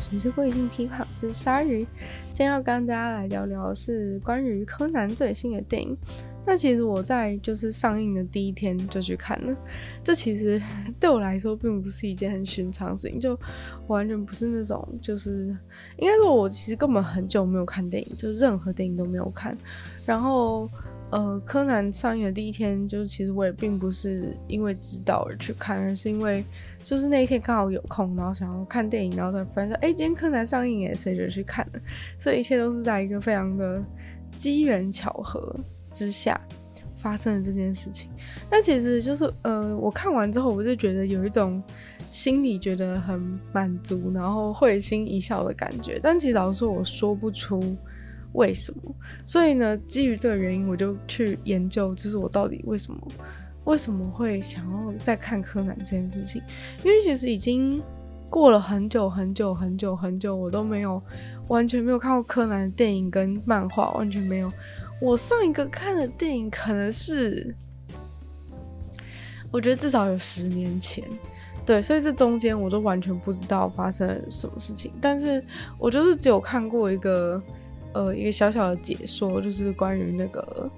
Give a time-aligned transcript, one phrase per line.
[0.00, 1.86] 欢迎来到你们的城市规定批判，我是鲨鱼。
[2.32, 5.96] 今天要跟大家来聊聊是关于柯南最新的电影。
[6.46, 9.54] 那其实我在就是上映的第一天就去看了，
[10.02, 10.60] 这其实
[10.98, 13.38] 对我来说并不是一件很寻常的事情，就
[13.88, 15.54] 完全不是那种就是
[15.98, 19.56] 应该说，我其实根本很久没有看电影，就是任何电影都没有看。
[20.06, 20.68] 然后
[21.10, 26.42] 呃，柯南上映的第一天，就其实我也并不是因为知道而去看，而是因为。
[26.82, 31.80] 就是那一天刚好有空，然后想要看电影，然后才发现说，哎，今天柯南上映耶，所以就去看了。
[32.18, 33.82] 所以一切都是在一个非常的
[34.36, 35.54] 机缘巧合
[35.92, 36.40] 之下
[36.96, 38.10] 发生的这件事情。
[38.50, 41.62] 那其实就是，呃，我看完之后，我就觉得有一种
[42.10, 46.00] 心里觉得很满足，然后会心一笑的感觉。
[46.02, 47.76] 但其实老实说，我说不出
[48.32, 48.94] 为什么。
[49.24, 52.98] 所以呢，基于这个原因，我就去研究，就是我到底为什么。
[53.64, 56.42] 为什么会想要再看柯南这件事情？
[56.82, 57.80] 因为其实已经
[58.28, 61.00] 过了很久很久很久很久，我都没有
[61.48, 64.50] 完全没有看过柯南的电影跟漫画，完全没有。
[65.00, 67.54] 我上一个看的电影可能是，
[69.50, 71.04] 我觉得至少有十年前，
[71.66, 74.90] 对，所以这中间我都完全不知道发生了什么事情。
[75.00, 75.44] 但是
[75.78, 77.42] 我就是只有看过一个
[77.92, 80.70] 呃一个小小的解说，就是关于那个。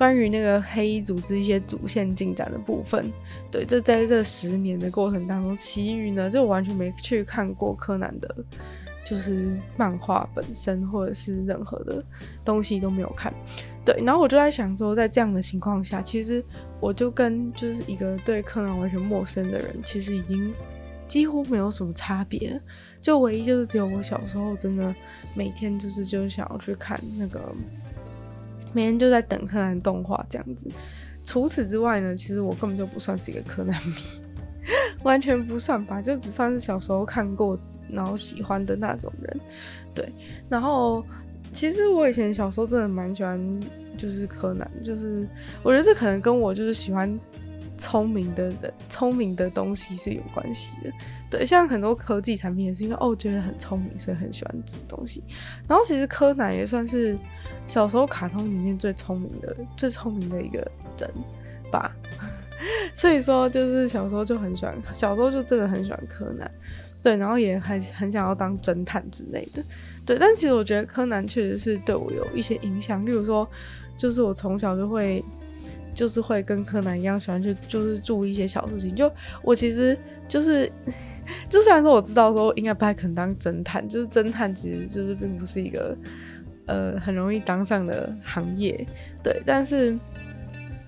[0.00, 3.12] 关于那个黑衣组织一些主线进展的部分，
[3.50, 8.34] 对，就在这十年的过程当中，其余呢就完全没去看过柯南的，
[9.04, 12.02] 就是漫画本身或者是任何的
[12.42, 13.30] 东西都没有看，
[13.84, 16.42] 对，然后我就在想说，在这样的情况下，其实
[16.80, 20.50] 我就跟就是一个对柯南完全陌生的人，其实已经
[21.06, 22.58] 几乎没有什么差别，
[23.02, 24.94] 就唯一就是只有我小时候真的
[25.34, 27.54] 每天就是就想要去看那个。
[28.72, 30.68] 每天就在等柯南动画这样子，
[31.24, 33.94] 除此之外呢，其实我根本就不算是一个柯南迷，
[35.02, 37.58] 完全不算吧，就只算是小时候看过
[37.90, 39.40] 然后喜欢的那种人。
[39.94, 40.08] 对，
[40.48, 41.04] 然后
[41.52, 43.60] 其实我以前小时候真的蛮喜欢，
[43.98, 45.26] 就是柯南，就是
[45.62, 47.18] 我觉得这可能跟我就是喜欢
[47.76, 50.92] 聪明的人、聪明的东西是有关系的。
[51.28, 55.22] 对，像很多科技产品也是因为哦觉得很聪明，所以很喜欢这东西。
[55.68, 57.18] 然后其实柯南也算是。
[57.66, 60.58] 小时候卡通里面最聪明的、最聪明的一个
[60.98, 61.10] 人
[61.70, 61.94] 吧，
[62.94, 66.50] 所以说就是小时候就很喜欢，小时候就真的很喜欢柯南，
[67.02, 69.62] 对，然后也很很想要当侦探之类的，
[70.04, 70.18] 对。
[70.18, 73.48] 但其实我觉得柯南确实是对我有一些影响，例如说，
[73.96, 75.22] 就是我从小就会，
[75.94, 78.94] 就是会跟柯南一样喜欢去，就是注意一些小事情。
[78.96, 79.10] 就
[79.42, 79.96] 我其实
[80.26, 80.70] 就是，
[81.48, 85.96] 就虽然说我知道说应该不太可能当侦探，就是侦探其实就是并不是一个。
[86.70, 88.86] 呃，很容易当上的行业，
[89.24, 89.98] 对，但是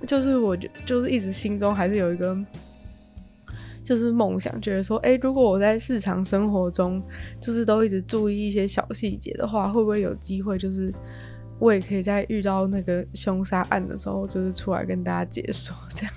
[0.06, 2.38] 就是我就，就是一直心中还是有一个，
[3.82, 7.02] 就是梦想，觉得说，哎、如果我在日常生活中，
[7.40, 10.94] 就是都一直注意一些小细节的话，会不会有机会，就是
[11.58, 16.14] 我也可以在遇到那个凶杀案的时候，就是出来跟大家解说， 这样，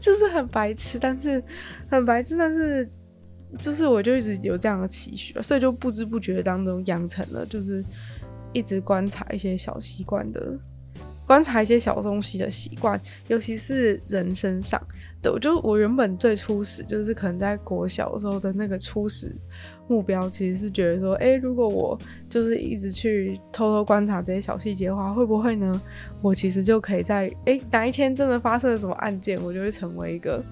[0.00, 1.40] 就是很白痴，但是
[1.88, 2.90] 很白痴，但是
[3.58, 7.84] 就是我就一直有这样的期许，所以就不知不觉当中养成了，就是。
[8.54, 10.58] 一直观察一些小习惯的，
[11.26, 12.98] 观察一些小东西的习惯，
[13.28, 14.80] 尤其是人身上。
[15.20, 19.34] 对，我就我原本最初始就是可能在国小的时候的那个初始
[19.88, 21.98] 目标，其实是觉得说，哎、如果我
[22.28, 25.80] 就是一直去偷偷观察这些小细节的话，会不会呢？
[26.20, 30.44] 我其实就可以在哎、哪一天真的发生了什么案件，我就会成为一个，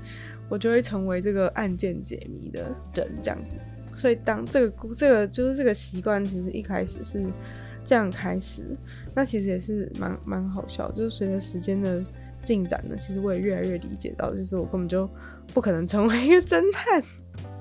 [0.48, 3.56] 我就会成为这个案件解谜的人这样子。
[3.94, 7.22] 所以当这个这个就是这个习惯，其实一开始是。
[7.84, 8.64] 这样开始，
[9.14, 10.90] 那其实也是蛮蛮好笑。
[10.92, 12.02] 就是随着时间的
[12.42, 15.08] 进展呢，其实我也越来越理解到，就是我根本就
[15.52, 17.02] 不可能成为一个侦探，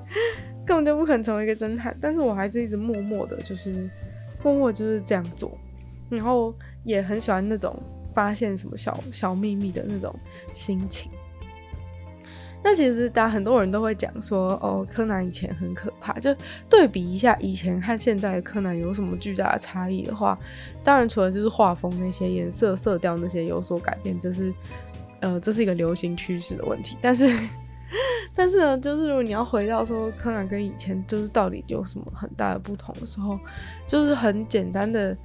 [0.66, 1.96] 根本就不可能成为一个侦探。
[2.00, 3.90] 但是我还是一直默默的，就是
[4.44, 5.58] 默默就是这样做，
[6.10, 6.54] 然后
[6.84, 7.78] 也很喜欢那种
[8.14, 10.14] 发现什么小小秘密的那种
[10.54, 11.12] 心情。
[12.64, 16.14] 那其实，大家很多人都会讲说，哦，柯南以前很可怕。
[16.20, 16.36] 就
[16.70, 20.38] 对比一下以前和现在的柯南有什么巨大的差异的话，
[20.84, 24.54] 当然除了就是画风那些颜色、色调那些有所改变，这是
[25.22, 26.96] 呃，这是一个流行趋势的问题。
[27.02, 27.26] 但是，
[28.36, 33.40] 但是呢，就是如果你要回到说柯南跟以前就是到底有什么很大的不同的时候，
[33.88, 35.18] 就是很简单的。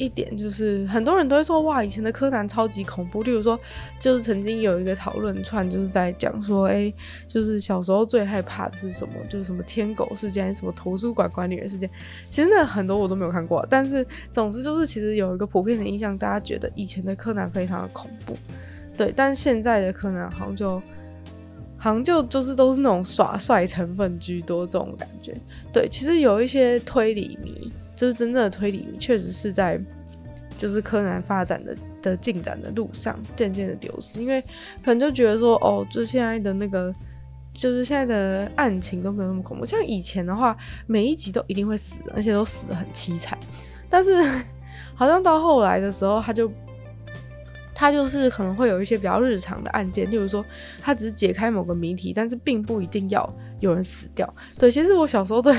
[0.00, 3.22] 一点就是很多人都会说哇，以前的柯南超级恐怖。
[3.22, 3.60] 例如说，
[4.00, 6.90] 就是曾经有一个讨论串，就是在讲说，哎、
[7.28, 9.14] 就是小时候最害怕的是什么？
[9.28, 11.90] 就是什么天狗事件，什么图书馆管理员事件。
[12.30, 18.34] 其实那很多我都没有看过，但是总之就是，其实有一个普遍的印象，大家觉得以前的柯南非常的恐怖。
[18.96, 20.82] 对，但现在的柯南好像就
[21.76, 25.38] 好像就就是都是那种耍帅成分居多这种感觉。
[25.70, 27.70] 对，其实有一些推理迷。
[28.00, 29.78] 就是真正的推理，确实是在
[30.56, 34.40] 就是柯南发展的的进展的路上渐渐的流失，因为
[34.82, 36.94] 可能就觉得说，哦，就是现在的那个，
[37.52, 40.56] 就是现在的案情都没有那么恐怖，像以前的话，
[40.86, 43.38] 每一集都一定会死，而且都死得很凄惨。
[43.90, 44.10] 但是
[44.96, 46.50] 好像到后来的时候，他就
[47.74, 50.42] 他就是可能会有一些比较日常的案件，例如说
[50.80, 53.30] 他只是解开某个谜题，但是并不一定要
[53.60, 54.34] 有人死掉。
[54.58, 55.54] 对，其实我小时候对。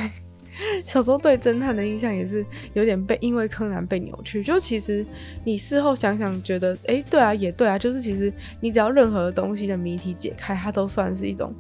[0.86, 5.06] 小时候对侦探的印象也是有点被因为柯南被扭曲，就其实
[5.44, 11.54] 你事后想想觉得，哎、对啊，也对啊，就是其实你只要任何东西的谜题解开，它都算是一种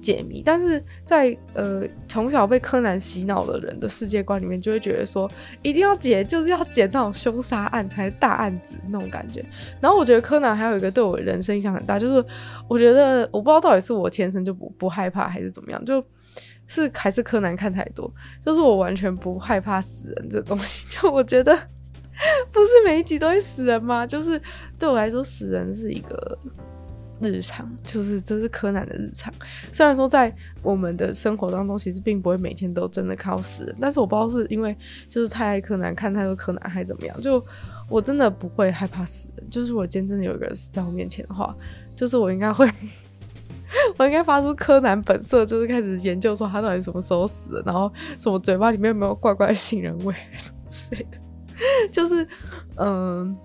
[0.00, 0.42] 解谜。
[0.44, 5.30] 但是在呃从小被柯南洗脑的人的世界观里面，就会觉得说
[5.62, 9.44] 一定要解，就是要解那种凶杀案才是大案子那种感觉。
[9.80, 12.24] 然后我觉得柯南还有一个对我人生影响很大，就是
[12.68, 16.04] 我觉得我不知道到底是我天生就不不害怕还是怎么样，就
[16.66, 18.12] 是还是柯南看太多，
[18.44, 20.86] 就是我完全不害怕死人这东西。
[20.90, 21.54] 就我觉得，
[22.50, 24.06] 不是每一集都会死人吗？
[24.06, 24.40] 就是
[24.78, 26.38] 对我来说，死人是一个
[27.20, 29.32] 日常，就是这是柯南的日常。
[29.70, 34.76] 虽然说在我们的生活当中，其实并不会每天都真的靠死人，但是我不知道是因为
[35.08, 37.44] 就是太爱柯南，看太多柯南还怎么样，就
[37.88, 39.50] 我真的不会害怕死人。
[39.50, 41.54] 就是我今天真的有一个人死在我面前的话，
[41.94, 42.68] 就是我应该会。
[43.98, 51.18] 我应该发出柯南本色，就是开始研究说他到底什么时候死，然后什么嘴巴里面有没有怪怪的杏仁味什么之类的。
[51.90, 52.26] 就是，
[52.76, 53.36] 嗯、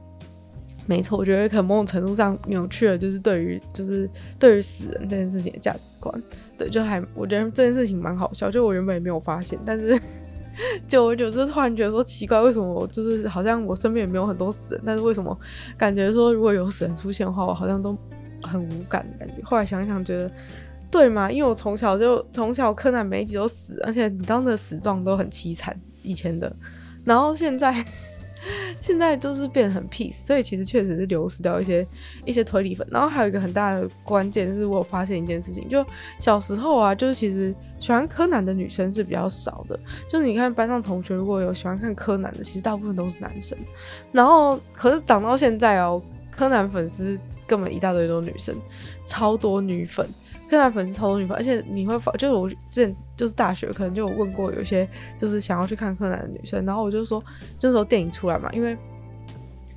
[0.85, 6.23] 没错，我觉得可能某种程度上扭曲了，就是对于就是对于死人这件事情的价值观。
[6.57, 9.99] 对，就还我觉得这件事情蛮好笑，就我原本也没有发现，但是
[10.87, 15.37] 就我就是突然觉得说奇怪，为什么我就是好像我身边也没有很多死人，但是为什么
[15.77, 17.97] 感觉说如果有死人出现的话，我好像都。
[18.43, 19.43] 很无感的感觉。
[19.43, 20.31] 后来想想，觉得
[20.91, 21.31] 对嘛？
[21.31, 26.51] 因为我从小就从小柯南每一集都死，而且你当的死状都很凄惨，以前的。
[27.05, 27.85] 然后现在
[28.81, 31.85] 现在都是变很 peace，所以其实确实是流失掉一些
[32.25, 32.87] 一些推理粉。
[32.89, 35.85] 然后还有一个很大的关键是我有发现一件事情，就
[36.17, 39.77] 小时候啊，就是其实喜欢柯南的女生是比较少的。
[40.07, 43.57] 就是你看班上同学如果有喜欢看柯南的，其实大部分都是男生。
[44.11, 46.01] 然后可是长到现在哦，
[46.31, 47.19] 柯南粉丝。
[47.49, 48.55] 根本一大堆都是女生，
[49.03, 50.07] 超多女粉，
[50.47, 54.87] 柯南粉丝超多女粉，而且你会发，就是我之前就是大学可能就有问过有些
[55.17, 57.23] 就是想要去看柯南的女生，然后我就说，
[57.57, 58.77] 这时候电影出来嘛，因为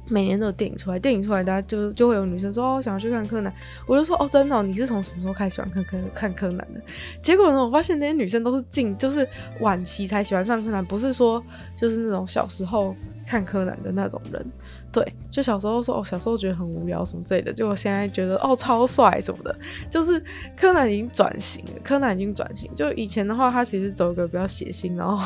[0.08, 3.50] 每年都有电影出来，电影出来大家就就会有女生说哦想要去看柯南，
[3.86, 6.82] 我就说哦真的，你是从什么时候开始喜欢看柯看柯南的？
[7.22, 9.26] 结果呢，我发现那些女生都是近就是
[9.60, 11.42] 晚期才喜欢上柯南，不是说
[11.74, 12.94] 就是那种小时候
[13.26, 14.44] 看柯南的那种人。
[14.92, 19.56] 对，就小时候说哦，小时候觉得很无聊什么之类的，就我现在觉得哦超帅什么的，
[19.88, 20.22] 就是
[20.54, 22.70] 柯南已经转型了，柯南已经转型。
[22.74, 25.18] 就以前的话，他其实走一个比较血腥，然后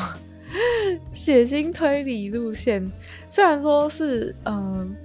[1.11, 2.89] 血腥推理路线。
[3.29, 4.95] 虽然说是嗯、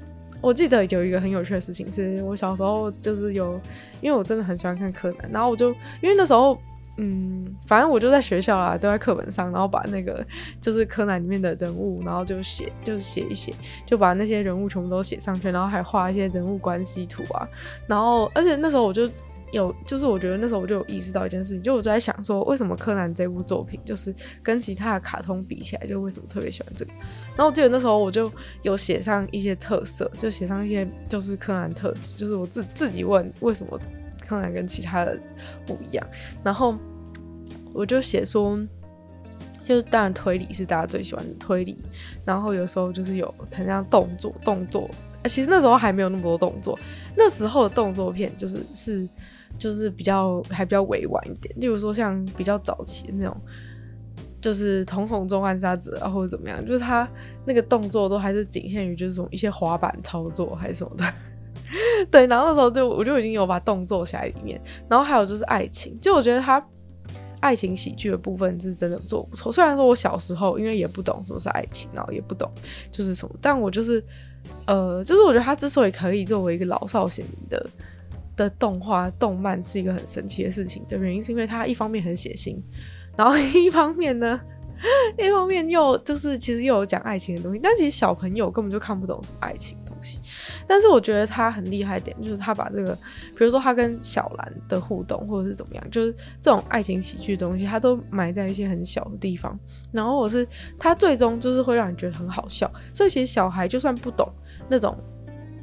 [0.40, 3.60] 我记得有一个很有趣的事情，是我小时候就是有，
[4.00, 6.56] 因为我真的很喜欢看柯南，然后我就因为那时候。
[7.04, 10.24] 嗯，反正我就在学校啦，都在课本上，然后把那个
[10.60, 13.52] 就是柯南里面的人物，然后就写，就是写一写，
[13.84, 17.48] 就把那些人物全部都写上去，然后还画一些人物关系图啊。
[17.88, 19.10] 然后，而且那时候我就
[19.50, 26.92] 有，就是我觉得那时候我就有意识到一件事情，就我就在想说，为什么柯南这部作品就是跟其他的卡通比起来，就为什么特别喜欢这个？
[27.30, 28.30] 然后我记得那时候我就
[28.62, 33.76] 有写上一些特色，就写上一些就是柯南特质，就是我自自己问为什么。
[34.24, 35.18] 柯南跟其他的
[35.66, 36.06] 不一样，
[36.44, 36.78] 然后
[37.72, 38.58] 我就写说，
[39.64, 41.76] 就是当然推理是大家最喜欢的推理，
[42.24, 44.90] 然后有时候就是有很像动作动作，
[45.24, 46.78] 其实那时候还没有那么多动作，
[47.16, 49.08] 那时候的动作片就是是
[49.58, 53.36] 就是比较还比较委婉一点，例如说像比较早期的那种，
[54.40, 57.08] 就是瞳孔中暗杀者啊或者怎么样，就是他
[57.44, 61.04] 那个动作都还是仅限于就是一些滑板操作还是什么的。
[62.10, 66.62] 对，然后那时候就我就已经有把动作写在里面，然后还有就是爱情，就我觉得他
[67.42, 69.52] 爱情喜剧的部分是真的做不错。
[69.52, 72.50] 虽然说我小时候因为也不懂什么是爱情，然后也不懂
[72.90, 74.02] 就是什么，但我就是
[74.66, 77.70] 呃，就是我觉得他之所以可以作为一个老少咸宜的
[78.36, 82.56] 的动画动漫是一个很神奇的事情的原因，是因为它一方面很血腥，
[83.16, 84.40] 然后一方面呢，
[85.18, 89.76] 一方面又就是其实又有讲爱情的东西，但其实小朋友根本就看不懂什么爱情
[90.66, 92.94] 但是我觉得他很厉害点，就是他把这个，
[93.36, 99.58] 比如说他跟小兰的互动，或者是怎么样，就是这种爱情喜剧的东西，他都埋在一些很小的地方。
[99.90, 100.46] 然后我是
[100.78, 104.28] 他最终就是会让你觉得很好笑，所以其实小孩就算不懂
[104.68, 104.96] 那种。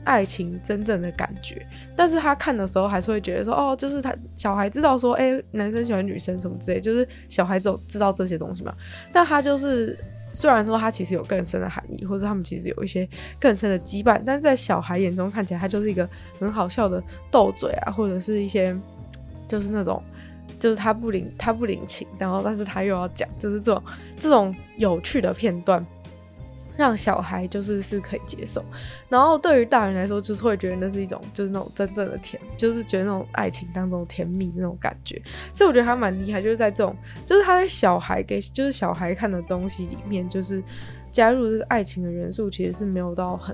[0.06, 1.64] 爱情真正的感觉，
[1.96, 8.74] 但是他看的时候还是会觉得说，哦，就是他小孩知道说，哎、男生喜欢女生什么之类，就是小孩子有知道这些东西嘛。
[9.14, 10.00] 但他就是
[10.32, 13.08] 虽然说他其实有更深的含义，或者他们其实有一些
[13.40, 16.08] 更深的羁绊，但在小孩眼中看起来，他就是一个
[16.40, 18.76] 很好笑的斗嘴啊，或者是一些
[19.48, 20.04] 就是那种
[20.60, 23.84] 就是他不领他不领情，然后但是他又要讲，就是这种
[24.16, 25.86] 这种有趣的片段。
[26.80, 28.64] 让小孩就是是可以接受，
[29.10, 35.22] 然后对于大人来说，就是会觉得那是一种就是那种真正的甜，就是觉得那种爱情当中甜蜜那种感觉。
[35.54, 36.96] 所以我觉得他蛮厉害，就是在这种
[37.26, 40.64] 就是他在小孩给就是小孩看的东西里面，就是
[41.12, 43.54] 加入这个爱情的元素，其实是没有到很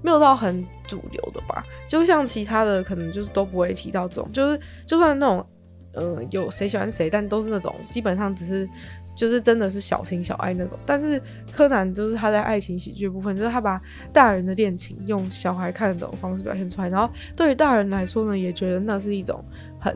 [0.00, 1.62] 没有到很主流的吧。
[1.86, 5.46] 就像其他的可能就是都不会提到这种，就是就算那种
[5.92, 8.66] 呃有谁喜欢谁，但都是那种基本上只是。
[9.14, 11.20] 就是真的是小情小爱那种，但是
[11.52, 13.80] 柯南就是他在爱情喜剧部分，就是他把
[14.12, 19.44] 大人的恋情用小孩看得懂的方式表现出来，然后对于大人来说呢，也觉得那是一种
[19.78, 19.94] 很，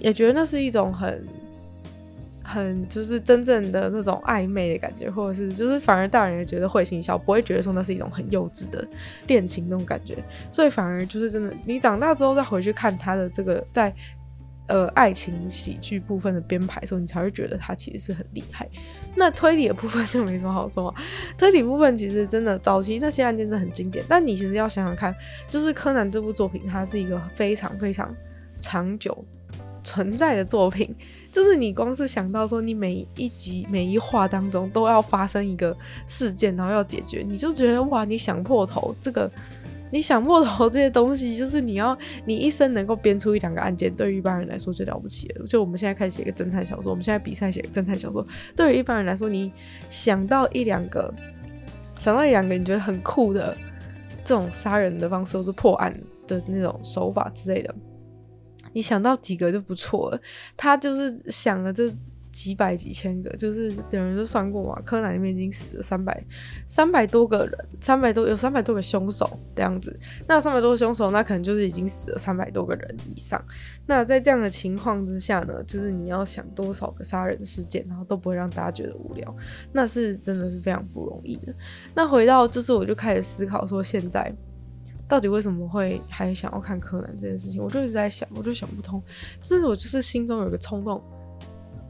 [0.00, 1.24] 也觉得那是一种很，
[2.42, 8.84] 很就是真正的那种暧昧的感觉，或者是就是反而大人也觉得会心笑，不会觉得说那是一种很幼稚的
[9.28, 10.16] 恋情那种感觉，
[10.50, 13.94] 所以反而就是真的，你长大之后再回去看他的这个在。
[14.66, 18.66] 呃，爱情喜剧部分的编排的时候，你才会觉得他其实是很厉害。
[19.14, 20.92] 那推理的部分就没什么好说。
[21.36, 25.14] 推理部分其实真的早期那些案件是很经典，但你其实要想想看，
[25.46, 28.14] 就是柯南这部作品，它是一个非常非常
[28.58, 29.22] 长久
[29.82, 30.96] 存在的作品。
[31.30, 39.30] 就是你光是想到说，你每一集每一话当中都要发生一个事件，然后要解决，你就觉得哇，你想破头这个。
[39.94, 41.96] 你想破头这些东西，就是你要
[42.26, 45.46] 你一生能够编出一两个案件，对于一般人来说最了不起了。
[45.46, 49.52] 就我们现在开始写个侦探小说，我们现在比赛写个侦探小说，对于一般人来说，你
[49.88, 51.14] 想到一两个，
[51.96, 53.56] 想到一两个你觉得很酷的
[54.24, 55.96] 这种杀人的方式，或是破案
[56.26, 57.72] 的那种手法之类的，
[58.72, 60.20] 你想到几个就不错了。
[60.56, 61.88] 他就是想了这。
[62.34, 66.20] 几百几千个，就是有人就算过嘛，柯南里面已经死了三百
[66.66, 69.96] 三百多个人，三百多有三百多个凶手这样子。
[70.26, 73.40] 那三百多个凶手，那可能就是已经死了三百多个人以上。
[73.86, 79.32] 那在这样的情况之下呢，就是你要想多少个杀人事件，然后都不会让大家觉得无聊，
[79.72, 81.54] 那是真的是非常不容易的。
[81.94, 84.34] 那回到就是，我就开始思考说，现在
[85.06, 87.62] 到底为什么会还想要看柯南这件事情？
[87.62, 89.00] 我就一直在想，我就想不通。
[89.40, 91.00] 就是我就是心中有个冲动。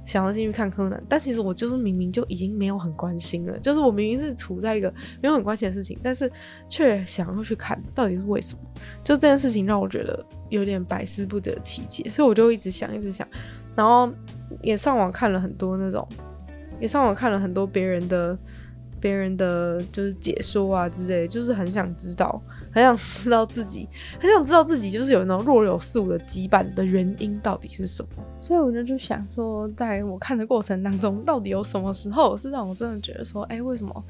[0.04, 4.92] 想要进去看柯南，但其实我就是明明就已经没有很关心了，就是我明明是处在一个
[5.22, 6.30] 没有很关心的事情，但是
[6.68, 8.60] 却想要去看，到底是为什么？
[9.02, 13.26] 就这件事情让我觉得有点百思不得其解，所以我就一直想，一直想，
[13.74, 14.10] 然后
[14.62, 16.06] 也上网看了很多那种，
[16.80, 18.36] 也上网看了很多别人的。
[19.00, 22.40] 别人的就是解说啊之类，就是很想知道，
[22.74, 23.88] 很想知道自己，
[24.20, 28.24] 很想知道自己就是有那种若有似无的羁绊的原因到底是什么。
[28.40, 34.04] 所以我就就想说，在我看的过程当中，到底有什么时候是让我真的觉得说，哎，为什么？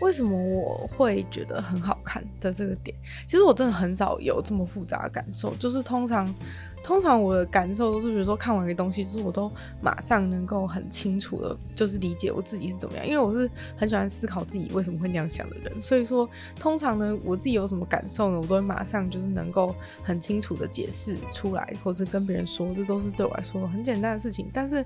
[0.00, 2.96] 为什么我会觉得很好看的这个点？
[3.28, 6.34] 其实我真的很少有这么复杂的感受，就是通常。
[6.82, 9.50] 通常我的感受都是，比如说看完一个东西，就是我都
[9.82, 24.50] 马上能够很清楚的，就是理解我自己是怎么样，因为我是很喜欢思考自己为什么会那样想的人，所以说通常呢，我自己有什么感受呢，我都会马上就是能够很清楚的解释出来，或者跟别人说，这都是对我来说很简单的事情。
[24.52, 24.84] 但是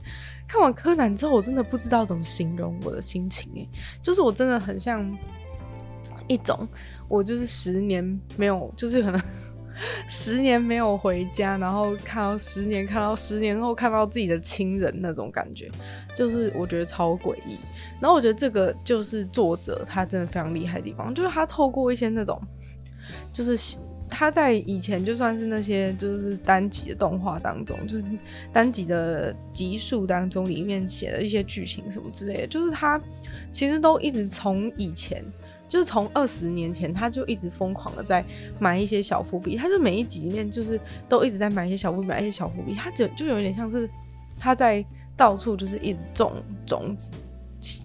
[0.48, 3.68] 看完柯南之后，我真的不知道怎么形容我的心情，诶，
[4.02, 5.16] 就是我真的很像
[6.26, 6.68] 一种，
[7.08, 9.20] 我就是十年没有，就是可能。
[10.08, 15.70] 十年没有回家，然后看到十年，看到十年后看到自己的亲人那种感觉，
[16.14, 17.58] 就是我觉得超诡异。
[18.00, 22.40] 然后我觉得这个就是作者他真的非常厉害的地方，就是他透过一些那种，
[23.32, 23.78] 就是
[24.08, 28.04] 他在以前就算是那些就是单集的动画当中，就是
[28.52, 33.00] 单集的集数当中里面写的一些剧情什么之类的，就是他
[33.50, 35.24] 其实都一直从以前。
[35.66, 38.24] 就是从二十年前，他就一直疯狂的在
[38.58, 43.88] 买一些小伏笔，他就每一集里面就是都一直在买一些小伏笔，买一些小伏笔，他就就有点像是
[44.38, 44.84] 他在
[45.16, 46.32] 到处就是一直种
[46.66, 47.16] 种子，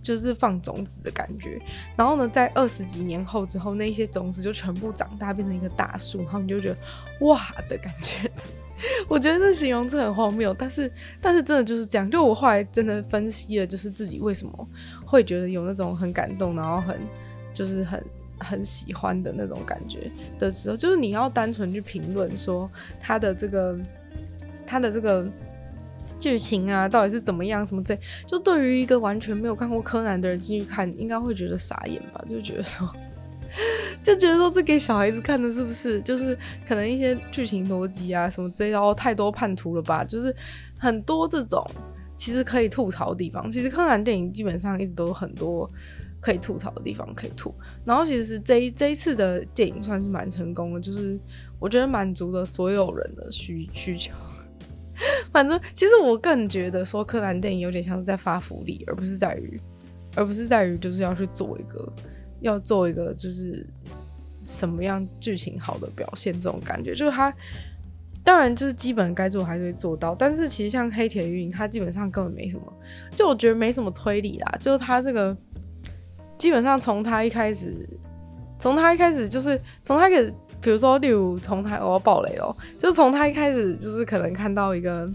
[0.03, 1.59] 就是放种子的感觉。
[1.95, 6.77] 然后呢，在二十几年后之后，那些种子就全部长大，变成一个大树，然后你就觉得
[7.21, 8.29] 哇的感觉。
[9.09, 12.09] 我觉得这形容词很荒谬，但是但是真的就是这样。
[12.09, 14.67] 就我后来真的分析了，就是自己为什么
[15.05, 16.97] 会觉得有那种很感动，然后很
[17.53, 18.03] 就是很
[18.39, 23.77] 很喜欢的那种感觉的时候，就是你要单纯去评论说他的这个
[24.65, 25.25] 他的这个
[26.19, 32.23] 剧情啊，到底是怎么样什么这，就对于一个完全没有看过柯南的人进去看，应该会觉得傻眼吧？
[32.29, 32.89] 就觉得说。
[34.03, 36.37] 就觉得说这给小孩子看的，是不是就是
[36.67, 40.03] 可能一些剧情逻辑啊什么之类的，然后太多叛徒了吧？
[40.03, 40.33] 就是
[40.77, 41.65] 很多这种
[42.15, 43.49] 其实可以吐槽的地方。
[43.49, 45.67] 其实柯南电影基本上一直都有很多
[46.19, 47.53] 可以吐槽的地方可以吐。
[47.85, 51.19] 然后其实这一这一次的电影算是蛮成功的，就是
[51.59, 54.13] 我觉得满足了所有人的需需求。
[55.31, 59.59] 反正其实我更觉得说柯南电影有点像是在发福利，而不是在于，
[60.15, 61.91] 而不是在于就是要去做一个。
[62.41, 63.67] 要做一个就是
[64.45, 67.33] 什么样剧情好的表现，这种感觉就是他
[68.23, 72.73] 当然就是基本该做还是会做到，但是其实像黑铁运营，它基本上根本没什么，
[73.13, 75.35] 就我觉得没什么推理啦，就是他这个
[76.39, 77.87] 基本上从他一开始，
[78.57, 85.07] 从他一开始就是从他开始，比如说例如从他我要爆雷哦，就是从他一开始就是可能看到一个。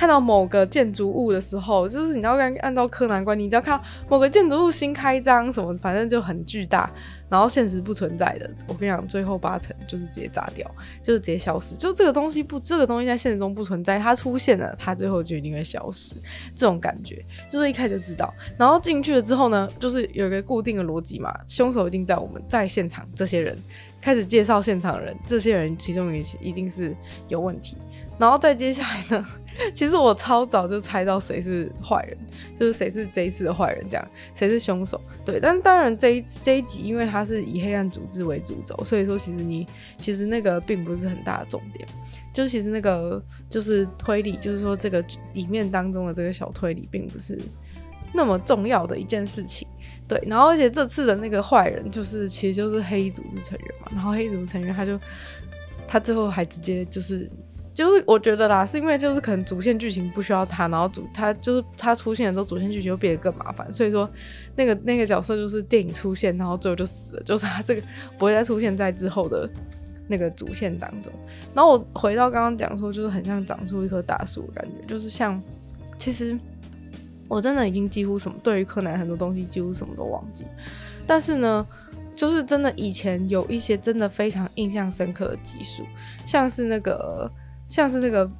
[0.00, 3.78] 看到某个建筑物的时候，就是你要按按照柯南观，你只要看
[4.08, 6.90] 某个建筑物新开张什么，反正就很巨大，
[7.28, 8.50] 然后现实不存在的。
[8.66, 10.66] 我跟你讲，最后八成就是直接炸掉，
[11.02, 11.76] 就是直接消失。
[11.76, 16.16] 就这个东西不，这个东西在现实中不存在，它出现了，它最后就一定会消失。
[16.56, 23.54] 这种感觉就是一开始就知道，然后进去了之后呢，就是有一个固定的逻辑嘛，凶手一定在我们在现场，这些人
[24.00, 26.96] 开始介绍现场人，这些人其中一一定是
[27.28, 27.76] 有问题。
[28.20, 29.26] 然后再接下来呢，
[29.74, 32.18] 其实我超早就猜到谁是坏人，
[32.54, 35.00] 就是谁是这一次的坏人，这样谁是凶手。
[35.24, 41.88] 对，但当然这一这一集，因为它是以黑暗组织为主轴，所以说其实你其实那个并不是很大的重点，
[42.30, 47.40] 就其实那个就是推理，就是说这个里面当中的这个小推理，并不是
[48.12, 49.66] 那么重要的一件事情。
[50.06, 55.00] 对，然后而且这次的那个坏人，就是其实就是黑衣组织成员嘛，然后黑衣组织成员他就
[55.88, 57.30] 他最后还直接就是。
[57.80, 63.72] 就是我觉得啦，是因为就是可能主线剧情不需要他，然后主他就是他出现的时候，主线剧情就变得更麻烦。
[63.72, 64.06] 所以说，
[64.54, 67.82] 那个那个角色就是电影出现，然后最后就死了，就是他这个
[68.18, 69.48] 不会再出现在之后的
[70.06, 71.10] 那个主线当中。
[71.54, 75.42] 然后我回到刚刚讲说，就是很像长出一棵大树的感觉，就是像
[75.96, 76.38] 其实
[77.28, 80.44] 我真的已经几乎什么对于柯南很多东西几乎什么都忘记，
[81.06, 81.66] 但是呢，
[82.14, 85.82] 就是真的以前有一些真的非常印象深刻的集数，
[86.26, 87.32] 像是那个。
[87.70, 88.30] 像是那个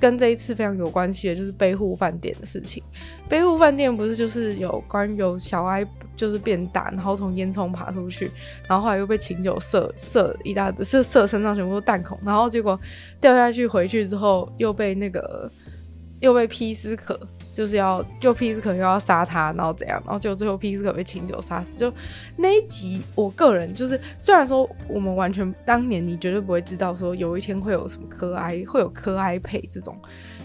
[0.00, 2.82] 跟这一次非常有关系的，就是背户饭店的事情。
[3.28, 8.30] 背户饭店不是就是有关于有小哀就是变大，然后从烟囱爬出去，
[8.66, 12.80] 然后后来又被琴酒射射一大堆，射射身上全部都弹孔，然后结果
[13.20, 15.50] 掉下去回去之后又被那个
[16.20, 17.20] 又被劈斯可。
[17.54, 21.76] 就是要就皮斯可又要杀他，然后怎样，然后就最后皮斯可被琴酒杀死。
[21.76, 21.92] 就
[22.36, 29.96] 那一集，我个人就是虽然说我们完全当年你绝对不会知道说有一天会有什么柯哀会有柯哀配这种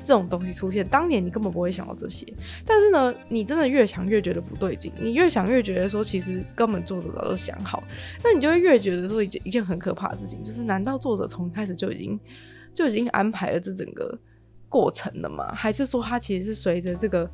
[0.04, 2.26] 这种东西出现，当年你根本不会想到这些。
[2.65, 7.84] 但是呢，你真的越想越觉得不对劲，你越想越觉得说其实根本作者早就想好，
[8.24, 12.19] 那你就会越觉得说一件一件很可怕的事情，就是难道作者从开始就已经
[12.74, 14.17] 就已经安排了这整个？
[14.69, 17.29] 过程的嘛，还是说他其实是随着这个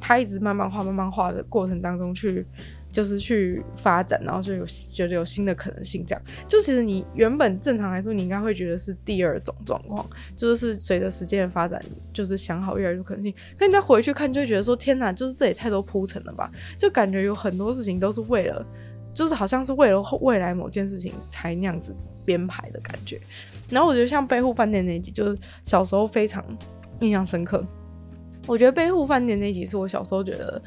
[0.00, 2.46] 他一直慢慢画、慢慢画的过程当中去，
[2.90, 6.04] 就是去发展，然后就有觉得有新的可能性。
[6.06, 11.82] 这样，就其实你原本正常来说，你应该会觉得是第二种状况，就是随着时间的发展，
[12.12, 13.32] 就是想好越来越多可能性。
[13.58, 16.50] 可你再回去看，就会觉得说天哪，就是这也太多铺陈了吧？
[16.78, 18.64] 就感觉有很多事情都是为了，
[19.12, 23.20] 就是好像是为了未来某件事情才那样子编排的感觉。
[23.72, 26.44] 然后我觉得像背户饭店那一集，就是小时候非常
[27.00, 27.64] 印象深刻。
[28.46, 30.60] 我觉得背户饭店那一集是我小时候觉得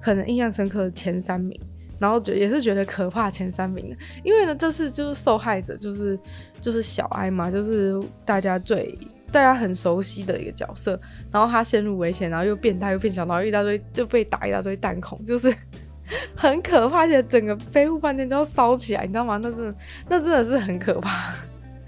[0.00, 1.60] 可能印象深刻的前三名，
[1.98, 3.96] 然后觉也是觉得可怕前三名的。
[4.24, 6.18] 因为呢，这次就是受害者就是
[6.60, 8.96] 就是小哀嘛，就是大家最
[9.32, 10.98] 大家很熟悉的一个角色。
[11.32, 15.52] 然后他陷入危险，然后又变大又变小，然后一大堆就被打一大堆弹孔，就是
[16.36, 17.00] 很可怕。
[17.00, 19.36] 而且整个背户饭店就要烧起来，你知道吗？
[19.42, 19.74] 那真的
[20.08, 21.34] 那真的是很可怕。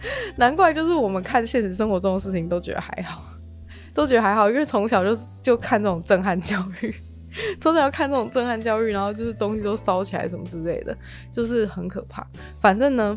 [0.36, 3.24] 难怪，就是我们看现实生活中的事情都觉得还好，
[3.94, 5.10] 都觉得还好，因为从小就
[5.42, 6.94] 就看这种震撼教育，
[7.60, 10.96] 从小要看这种震撼教育，然后就是东西都烧起来什么之类的，
[11.30, 12.26] 就是很可怕。
[12.60, 13.16] 反正呢，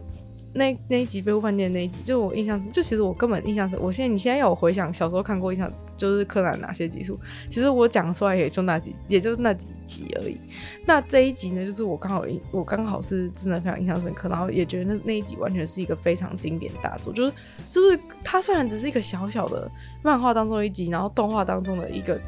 [0.53, 7.17] 那那一集《贝湖饭店》那一集，就我印象，就其实我根本印象是，我现在你现在要我回想小时候看过印象，就是柯南哪些集数，
[7.49, 10.37] 其实我讲出来也就那几，也就那几集而已。
[10.85, 17.33] 那这一集呢，就是我刚好我刚好是真的非常印象深刻，然后也觉得那那一集完全是一个非常经典大作，就是
[17.69, 19.71] 就是它虽然只是一个小小的
[20.03, 22.19] 漫画当中一集，然后动画当中的一个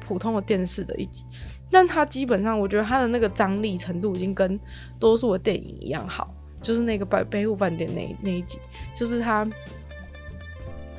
[0.00, 1.24] 普通的电视的一集，
[1.70, 4.60] 但它基本上我觉得它的那个张力程度已经跟
[4.98, 6.34] 多数的电影一样好。
[6.62, 8.58] 就是那个北北户饭店那那一集，
[8.94, 9.48] 就是他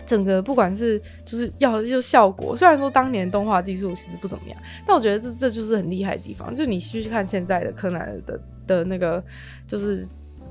[0.05, 6.53] 整个不管是就是要就效果，虽然说当年动画技术其实不怎么样，但我觉得这这就是很厉害的地方。
[6.53, 9.23] 就你去看现在的柯南的的那个
[9.67, 10.05] 就是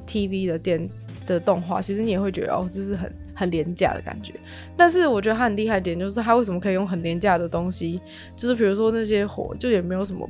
[0.07, 0.89] TV 的电
[1.27, 4.35] 的动画，其实你也会觉得哦，就是很很廉价的感觉。
[4.77, 8.01] 但是我觉得他很厉害的点就是他为什么可以用很廉价的东西，
[8.37, 10.29] 就是比如说那些火，就也没有什么。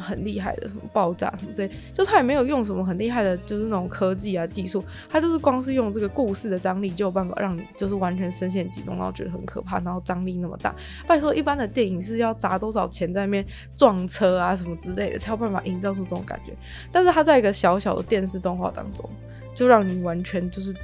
[0.00, 10.74] 很厉害的什么爆炸什么之类，就他也没有用什么很厉害的，就是那种科技啊技术，他就是光是用这个故事的张力就有办法让你就是完全深陷其中，然后觉得很可怕，然后张力那么大。
[11.06, 13.44] 拜托，一般的电影是要砸多少钱在那边
[13.76, 16.52] 撞车啊什么之类的，才有办法营造出这种感觉。
[16.90, 19.08] 但是他在一个小小的电视动画当中，
[19.54, 20.74] 就让你完全就是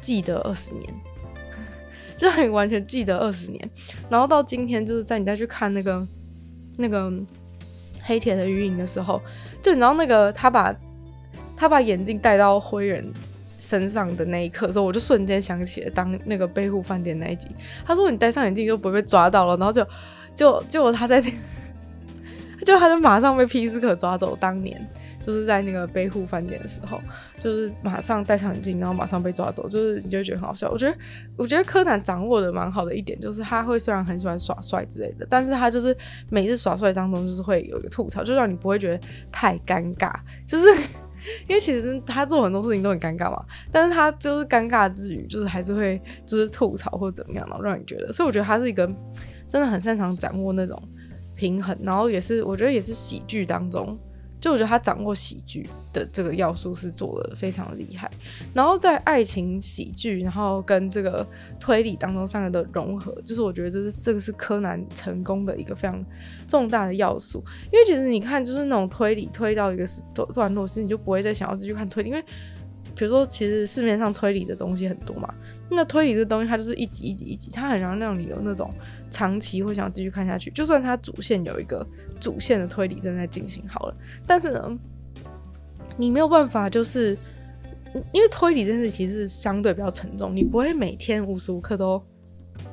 [0.00, 0.94] 记得二十年，
[2.16, 3.70] 就让你完全记得二十年。
[4.08, 6.06] 然后到今天，就是在你再去看那个
[6.76, 7.12] 那个。
[8.06, 9.20] 黑铁的鱼影的时候，
[9.60, 10.74] 就你知道那个他把
[11.56, 13.12] 他把眼镜戴到灰人
[13.58, 17.48] 身上的那一刻的时候，我就瞬间想起了当那个背户饭店那一集。
[17.84, 19.86] 他说你戴上眼镜就不会被抓到了，然后就
[20.34, 21.30] 就就他在那，
[22.64, 24.36] 就他就马上被皮斯克抓走。
[24.40, 24.80] 当年。
[25.26, 27.00] 就是在那个贝户饭店的时候，
[27.42, 30.70] 就是马上戴上眼镜，然后马上被抓走，就是你就会觉得很好笑。
[30.70, 30.96] 我觉得，
[31.36, 35.96] 我觉得柯南掌握的蛮好的一点，就是他会虽然很喜欢耍帅之类的，但是他就是
[36.30, 40.14] 每次耍帅当中，就是会有一个吐槽，就让你不会觉得太尴尬。
[40.46, 40.66] 就是
[41.48, 48.86] 因为其实他做很多事情都很尴尬嘛，但是他就是尴尬之余，就是还是会就是吐槽或怎么样，然后让你觉得，所以我觉得他是一个
[49.48, 50.80] 真的很擅长掌握那种
[51.34, 53.98] 平衡，然后也是我觉得也是喜剧当中。
[54.46, 58.08] 就我觉得他掌握喜剧的这个要素是做的非常厉害，
[58.54, 61.26] 然后在爱情喜剧，然后跟这个
[61.58, 66.00] 推理当中三个的融合，就是我觉得这是这个是柯南成功的一个非常
[66.46, 67.42] 重大的要素。
[67.72, 72.22] 因为其实你看，就是那种推理推到一个段段落，其实你就不会再想要继续看推理，因为
[72.94, 75.34] 比如说其实市面上推理的东西很多嘛，
[75.68, 78.72] 那推理这东西它就是一集一集一集，它很容易让你有那种
[79.10, 81.84] 长期会想继续看下去，就算它主线有一个。
[82.20, 84.78] 主线的推理正在进行好了，但是呢，
[85.96, 87.16] 你没有办法，就是
[88.12, 92.02] 因为推理这件事其实是相对比较沉重，你不会每天无时无刻都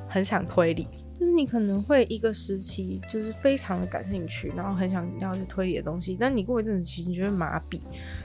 [0.08, 0.88] 很想推理，
[1.20, 7.80] 就是你可能会一个时期就是非常的感兴趣，然后很想了解推理的东西，但你过一阵子其实你就会麻痹。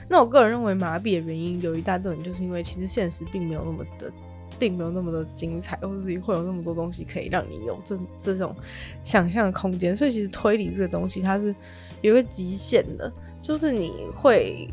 [0.09, 4.11] 那我个人认为麻痹的原因有一大段，就是因为其实现实并没有那么的。
[4.59, 8.55] 并没有那么多精彩，或者是会有那么多东西可以让你有这这种
[9.01, 9.95] 想象的空间。
[9.95, 11.55] 所以其实推理这个东西，它是
[12.01, 14.69] 有一个极限的，就是你会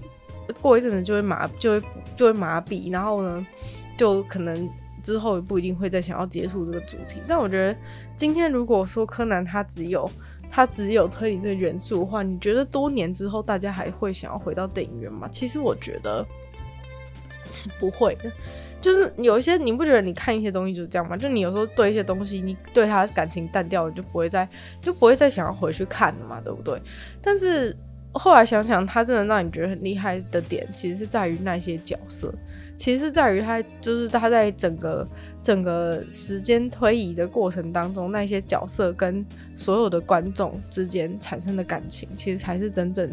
[0.61, 3.47] 过一阵子就会麻，就会就会麻痹，然后呢，
[3.97, 4.69] 就可能
[5.03, 7.23] 之后也不一定会再想要接触这个主题。
[7.27, 7.79] 但我觉得
[8.17, 10.11] 今天如果说柯南它只有
[10.51, 15.29] 它只有推理这个元素的话，你觉得多年之后大家还会想要回到电影院吗？
[15.31, 16.25] 其实我觉得
[17.51, 18.31] 是不会的。
[18.87, 21.17] 就是有一些你不觉得你看一些东西就是这样吗？
[21.17, 24.49] 就你有时候对一些东西，你对他感情淡掉了，就不会再
[24.81, 26.81] 就不会再想要回去看了嘛，对不对？
[27.21, 27.77] 但是
[28.13, 32.33] 后来想想，他真的让你觉得很厉害的点，其实是在于那些角色，
[32.77, 35.09] 其实是在于他就是他在整个
[35.43, 43.11] 整个时间推移的过程当中，那些角色跟所有的观众之间产生的感情，其实才是真正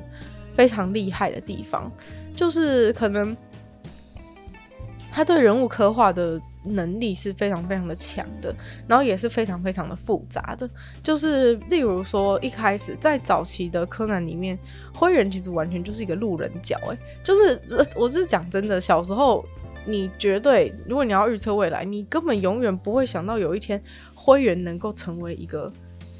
[0.55, 1.91] 非常厉害的地方，
[2.35, 3.35] 就是可能。
[5.15, 8.53] 他对人物刻画的能力是非常非常的强的，
[8.87, 10.67] 然后也是非常非常的复杂的。
[11.03, 14.57] 就是例如说，一开始在早期的柯南里面，
[14.91, 16.79] 灰原其实完全就是一个路人甲。
[16.89, 17.61] 哎，就是
[17.95, 19.45] 我是讲真的，小时候
[19.85, 23.79] 你绝对，如果你要预测未来，你根本永远不会想到有一天
[24.15, 25.71] 灰原能够成为一个，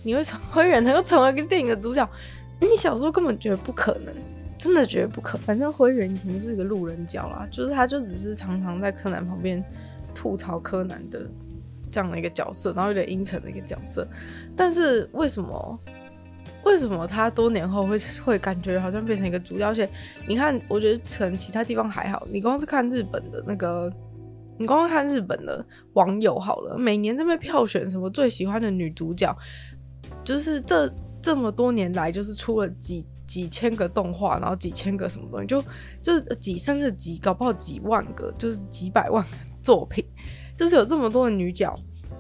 [0.04, 2.08] 你会成 灰原能够成为一个电影的主角，
[2.60, 4.14] 你小时候根本觉得不可能。
[4.64, 9.62] 真的觉得不可，反正灰原以前就是一个路人角啦，就是他就只是常常在柯南旁边
[10.16, 11.30] 吐槽柯南的
[11.92, 14.08] 这样的一个角色，然后有点阴沉的一个角色。
[14.56, 15.80] 但是为什么
[16.64, 19.68] 为什么他多年后会会感觉好像变成一个主角？
[19.68, 19.90] 而且
[20.26, 23.92] 你看，我觉得可能其他地方还好，你光是看日本的那个，
[24.58, 29.36] 你光看日本的网友好了，每年在那票选什么最喜欢的女主角，
[30.24, 30.90] 就是这
[31.22, 33.06] 这么多年来就是出了几。
[33.34, 35.60] 几千个动画，然后几千个什么东西，就
[36.04, 39.26] 就是几甚至几搞不好几万个，就是几百万
[39.60, 40.06] 作品，
[40.56, 41.76] 就是有这么多的女角。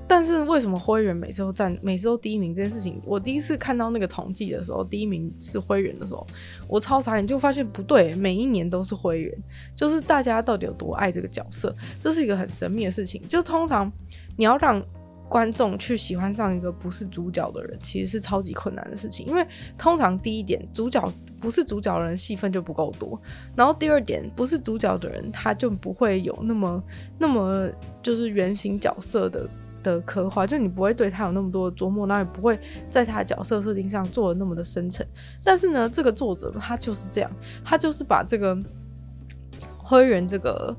[0.08, 6.26] 但是为什么灰原每次都占，每次都第一名这件事情，我第一次看到那个统计的时候，第一名是灰原的时候，
[6.68, 9.32] 我超傻眼，就发现不对，每一年都是灰原，
[9.76, 13.22] 就是大家到底有多爱这个角色，这是一个很神秘的事情。
[13.28, 13.92] 就通常
[14.36, 14.84] 你要让
[15.34, 19.44] 观众去喜欢上一个不是主角的人，其实是超级困难的事情，因为
[19.76, 21.02] 通常第一点，主角
[21.40, 23.20] 不是主角的人戏份就不够多，
[23.56, 26.84] 然后第二点，不是主角的人他就不会有那么
[27.18, 27.68] 那么
[28.04, 29.50] 就是原型角色的。
[29.82, 32.58] 的刻画，就你不会对他有那么多的琢磨，那也不会
[32.90, 35.06] 在他的角色设定上做的那么的深沉。
[35.44, 37.30] 但是呢，这个作者他就是这样，
[37.66, 38.58] 他就是把这个
[39.78, 40.74] 灰原这个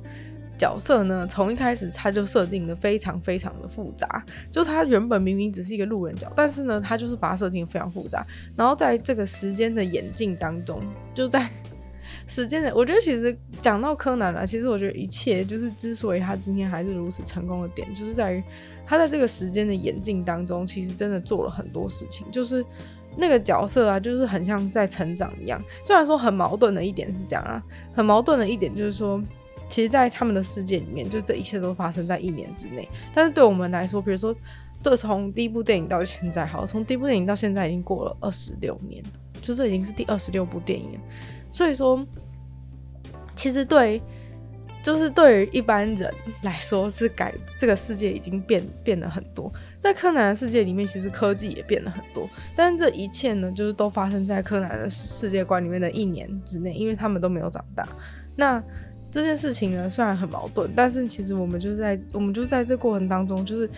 [0.58, 4.24] 角色呢，从一开始他就设定的非常非常的复杂。
[4.50, 8.24] 就他原本明明只是一个路人角，但是呢，他就是把它设定非常复杂。
[8.56, 10.80] 然后在这个时间的演进当中，
[11.12, 11.48] 就在。
[12.28, 18.42] 时间的，我觉得其实讲到柯南了，其实我觉得一切就是之所以他今天还是如此成功的点，就是在于
[18.86, 22.24] 他在这个时间的演进当中，其实真的做了很多事情。
[22.30, 22.64] 就是
[23.16, 25.60] 那个角色啊，就是很像在成长一样。
[25.82, 27.62] 虽然说很矛盾的一点是这样啊，
[27.94, 29.20] 很矛盾的一点就是说，
[29.74, 32.88] 其实，在他们的世界里面，就这一切都发生在一年之内。
[33.12, 34.32] 但是对我们来说，比如说，
[34.80, 39.02] 对，从第一部电影到现在，好，从第一部电影到现在已经过了二十六年，
[39.42, 40.96] 就这已经是第二十六部电影。
[41.50, 42.06] 所以说，
[43.34, 44.00] 其实对，
[44.80, 49.52] 就是对于一般人来说，是改这个世界已经变变了很多。
[49.80, 52.30] 在柯南的世界里面，其实科技也变了很多。
[52.54, 57.84] 但是这一切呢，就是都发生在柯南的世界观里面的一年之内，因为他们都没有长大。
[58.36, 58.62] 那
[59.14, 63.70] 这件事情呢，虽然很矛盾，但是其实我们就是在我们就在这过程当中，就是。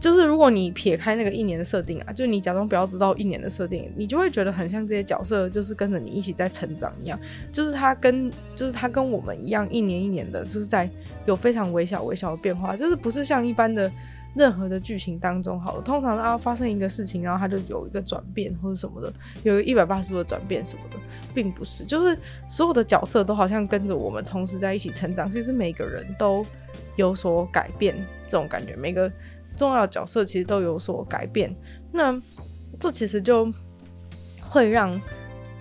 [0.00, 7.18] 就是如果你撇开那个一年的设定啊，就你假装不要知道一年的设定，你就会觉得很像这些角色就是跟着你一起在成长一样。
[7.50, 10.90] 就是他跟就是他跟我们一样，一年一年的，就是在
[11.24, 12.76] 有非常微小微小的变化。
[12.76, 13.90] 就是不是像一般的
[14.34, 20.96] 任何的剧情当中，好了，通常啊发生一个事情，然后他就有一个转变或者什么的，有一百八十度的转变什么的，
[21.34, 21.84] 并不是。
[21.84, 22.18] 就是
[22.48, 26.44] 所有的角色都好像跟着我们同时在一起成长，其实每个人都
[26.96, 27.94] 有所改变，
[28.26, 29.10] 这种感觉，每个。
[29.56, 31.54] 重要的角色其实都有所改变，
[31.92, 32.20] 那
[32.80, 33.48] 这其实就
[34.40, 35.00] 会让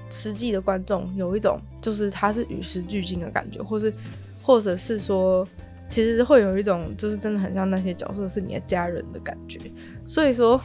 [0.10, 3.94] 实际的观众有一种就是他是与时俱进的感觉，或是
[4.42, 5.48] 或者是说，
[5.88, 9.60] 其实会有一种就是真的很像那些角色是你的家人的感觉，
[10.06, 10.62] 所以说。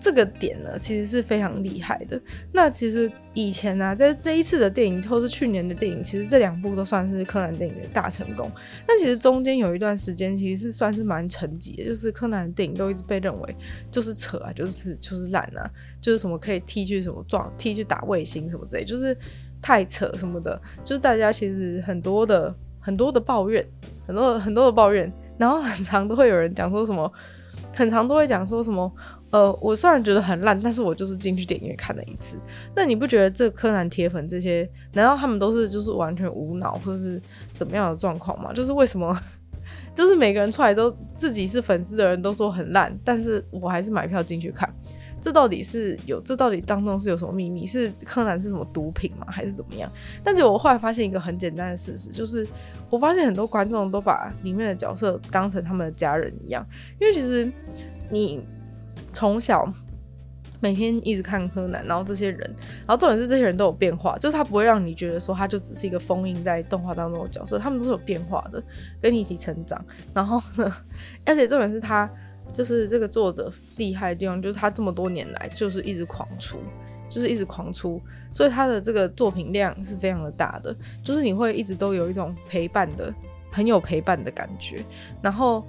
[0.00, 2.20] 这个点呢，其实是非常厉害的。
[2.52, 8.50] 那其实以前呢、在这一次的电影，或是去年的电影，其实这两部都算是柯南电影的大成功。
[8.84, 13.56] 但其实中间有一段时间，其实是算是蛮沉寂的，就是柯南的电影都一直被认为
[13.92, 19.16] 就是扯啊，就是就是烂啊，就是什么可以踢去什么撞，踢去打卫星什么之类，就是
[19.60, 20.60] 太扯什么的。
[20.82, 23.66] 就是大家其实很多的很多的抱怨，
[24.06, 27.10] 很多很多的抱怨，然后很常都会有人讲说什么，
[27.74, 28.92] 很常都会讲说什么。
[29.30, 32.38] 呃，我虽然觉得很烂，但是我就是进去电影院看了一次。
[32.76, 37.18] 那你不觉得这柯南铁粉这些，难道他们都是就是完全无脑或者是
[37.54, 38.52] 怎么样的状况吗？
[38.52, 39.18] 就是为什么，
[39.94, 44.68] 就是每个人出来都自己是粉丝的人都说很烂，但是我还是买票进去看。
[45.22, 47.64] 这到底是有，这到底当中是有什么秘密？
[47.64, 49.26] 是柯南是什么毒品吗？
[49.30, 49.90] 还是怎么样？
[50.22, 52.46] 但是我后来发现一个很简单的事实，就是
[52.90, 56.66] 我发现很多观众都把里面的角色当成他们的家人一样，
[57.00, 57.50] 因为其实
[58.10, 58.44] 你。
[59.14, 59.70] 从小
[60.60, 62.40] 每天一直看柯南，然后这些人，
[62.86, 68.62] 然后重点是这些人都有变化，就是他不会让你觉得说他就只是一个封印在动画当中的角色，他们都是有变化的，
[69.02, 69.84] 跟你一起成长。
[70.14, 70.74] 然后呢，
[71.26, 72.10] 而且重点是他
[72.52, 76.58] 就是这个作者厉害的地方，就是他这么多年来就是一直狂出，
[77.08, 83.12] 就是一直狂出，所以他的这个作品量是非常的大的，就是你会一直都有一种陪伴的，
[83.50, 84.84] 很有陪伴的感觉，
[85.22, 85.64] 然后。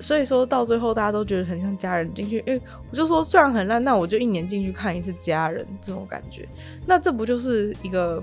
[0.00, 2.60] 所以说到最后，大家都觉得很像家人进去，因为
[2.90, 6.48] 我就说虽然很烂，那我就一年进去看一次家人这种感觉，
[6.84, 8.20] 那这不就是一个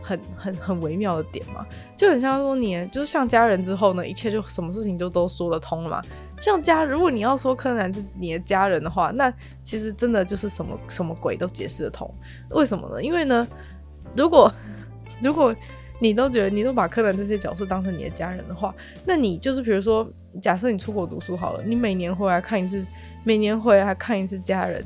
[0.00, 1.66] 很 很很微妙的点吗？
[1.94, 6.02] 就很像说你就是像家人之后呢，一切就什么事情就都说得通了嘛。
[6.40, 9.32] 像家，如果你要说柯南是你的家人的话，那
[9.64, 12.12] 其实真的就是什么什么鬼都解释得通。
[12.50, 13.02] 为什么呢？
[13.02, 13.46] 因为呢，
[14.16, 14.52] 如果
[15.22, 15.54] 如果
[16.00, 18.74] 你都觉得你都把柯南这些角色当成你的家人的话，
[19.04, 20.08] 那你就是比如说。
[20.42, 22.84] 假设你出国读书好了，你每年回来看一次，
[23.24, 24.84] 每年回来看一次家人，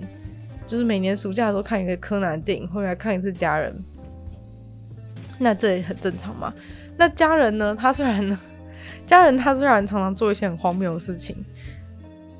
[0.66, 3.74] 就是每年暑假的时候看一个柯南电影，回来看一次家人，
[5.38, 6.54] 那这也很正常嘛。
[6.96, 7.76] 那家人呢？
[7.78, 8.38] 他虽然呢，
[9.06, 11.36] 家人他虽然常常做一些很荒谬的事情，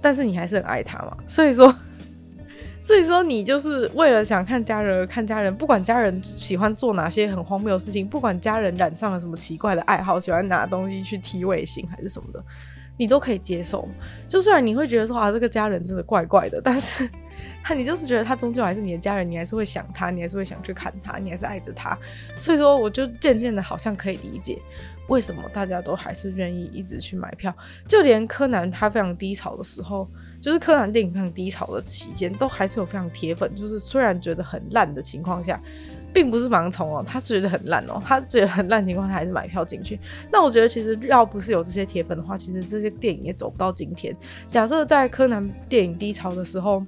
[0.01, 1.17] 但是你还是很爱他嘛。
[1.27, 1.75] 所以说，
[2.81, 12.43] 所以说，你就是为了想看家人而看家人，不管家人喜欢做哪些很荒谬的事情，不管家人染上了什么奇怪的爱好，喜欢拿东西去踢卫星还是什么的，
[12.97, 13.89] 你都可以接受。
[14.29, 17.09] 就虽然你会觉得说啊，这个家人真的怪怪的，但是
[17.63, 21.97] 他你就是觉得他终究还是你的家人，你还是会想他，你还是会想去看他，你还是爱着他。
[22.37, 24.59] 所以说，我就渐渐的好像可以理解。
[25.09, 27.55] 为什么大家都还是愿意一直去买票？
[27.87, 30.09] 就连柯南他非常低潮的时候，
[30.41, 33.55] 就是柯南电影非常低潮的期间，都还是有非常铁粉。
[33.55, 35.61] 就是虽然觉得很烂的情况下，
[36.13, 39.99] 并不是盲从哦，他是觉得很烂哦， 他觉得很烂情况下还是买票进去。
[40.31, 44.17] 那我觉得其实要不是有这些铁粉的话，其实这些电影也走不到今天。
[44.51, 46.85] 假设在柯南电影低潮的时候。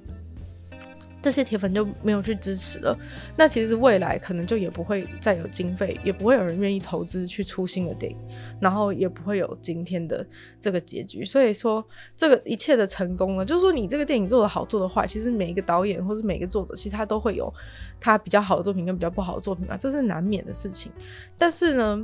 [1.25, 2.95] 这些铁粉就没有去支持了，
[3.35, 8.17] 那其实未来可能就也不会再有经费，也不会有人愿意投资去出新的电影，
[8.59, 10.23] 然后也不会有今天的
[10.59, 11.25] 这个结局。
[11.25, 11.83] 所以说，
[12.15, 17.51] 这个一切的成功呢，就是说你这个电影做得好，做得坏，其实每一个导演或是每一个作者，其实他都会有
[17.99, 20.91] 他比较好的作品跟比较不好的作品啊，这是难免的事情。
[21.39, 21.99] 但是呢，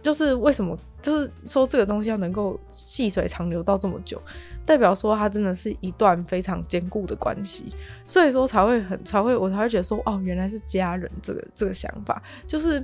[0.00, 4.22] 就是为什么，就是说这个东西要能够细水长流到这么久。
[4.66, 7.66] 代表说，它真的是一段非常坚固的关系，
[8.06, 12.82] 所以说才会很才会我才会觉得说，哦，原来是家人这个这个想法，就是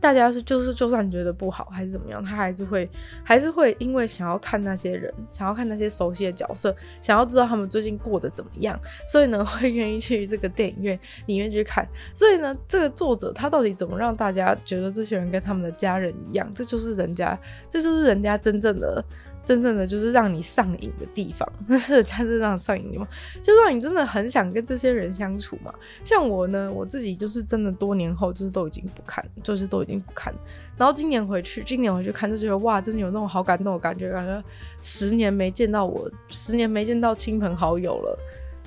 [0.00, 2.90] 大家是就是就算觉得不好还是怎么样，他还是会
[3.22, 8.76] 还是会因为想要看那些人，想要看那些熟悉的角色，想要知道他们最近过得怎么样，
[9.06, 11.86] 所以呢会愿意去这个电影院里面去看。
[12.14, 16.50] 所以呢，这个作者他到底怎么让大家觉得这些人跟他们的家人一样？
[16.54, 19.04] 这就是人家，这就是人家真正的。
[19.44, 23.08] 真正的就是让你上瘾的地方，但是它是让上瘾的地方，
[23.42, 25.74] 就让你真的很想跟这些人相处嘛。
[26.04, 30.32] 像我呢，我自己就是真的多年后就是都已经不看，就是都已经不看。
[30.76, 34.42] 然后今年回去，今年回去看就觉得哇，真的有那种好感动的感觉，感觉
[34.80, 38.18] 十年没见到我，十年没见到亲朋好友了。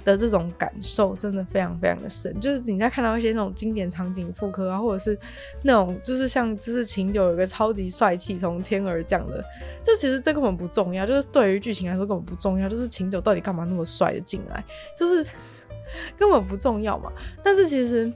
[0.06, 5.18] 的这种感受真的非常非常的深，就是你在看到一些那种经典场景复刻啊，或者是
[5.64, 9.44] 那种就是像就是琴酒有个超级帅气从天而降的，
[9.84, 14.64] 就其实这根本不重要，就是对于剧情来说根本不重要，就是琴酒到底干嘛那么帅的进来，
[14.96, 15.28] 就是
[16.16, 17.12] 根本不重要嘛。
[17.44, 18.14] 但是其实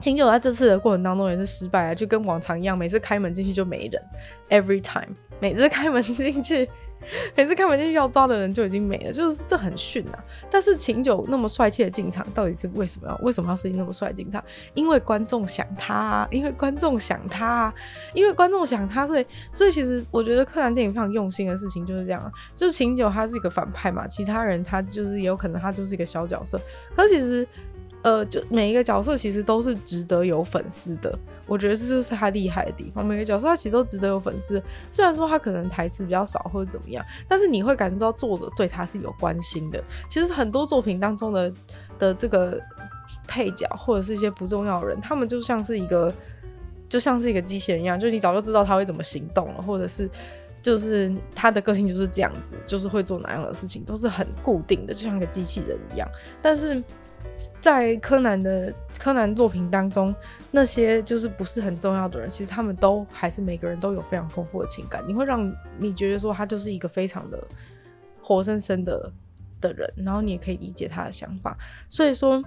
[0.00, 4.02] 琴酒在这次的过程当中也是失败啊，就跟往常一样，每次开门进去就没人
[4.50, 6.68] ，every time，每次开门进去。
[7.36, 10.24] 每次开门进去要抓的人就已经没了，就是这很逊啊。
[10.50, 14.42] 但是琴酒那么帅气的进场，到底是为什么要为什么要设计那么帅进场？
[14.74, 17.74] 因为观众想他啊，因为观众想他啊，
[18.14, 26.60] 因为观众想他，所以所以其实我觉得柯南电影非常用心的事情就是这样啊，就是琴酒他是一个反派嘛，其他人他就是也有可能他就是一个小角色，
[26.94, 27.46] 可是其实。
[28.06, 31.12] 呃，就每一个角色其实都是值得有粉丝的，
[31.44, 33.04] 我觉得这就是他厉害的地方。
[33.04, 39.82] 每个角色他其实都值得有粉丝，虽然说他可能台词比较少或者怎么样，但是你会感受到作者对他是有关心的。
[40.08, 41.52] 其实很多作品当中的
[41.98, 42.60] 的这个
[43.26, 46.14] 配角或者是一些不重要的人，他们就像是一个
[46.88, 50.08] 就像是一个机器人一样，就你早就知道他会怎么行动了，或者是
[50.62, 56.08] 就是他的个性就是这样子，就是会做哪样的事情，都是很固定的，就像个机器人一样。
[56.40, 56.80] 但是。
[57.60, 60.14] 在柯南的柯南作品当中，
[60.52, 65.02] 那些就是不是很重要的人，其实他们都还是每个人都有非常丰富的情感。
[65.06, 67.42] 你会让你觉得说他就是一个非常的
[68.22, 69.12] 活生生的
[69.60, 71.56] 的人，然后你也可以理解他的想法。
[71.88, 72.42] 所以说，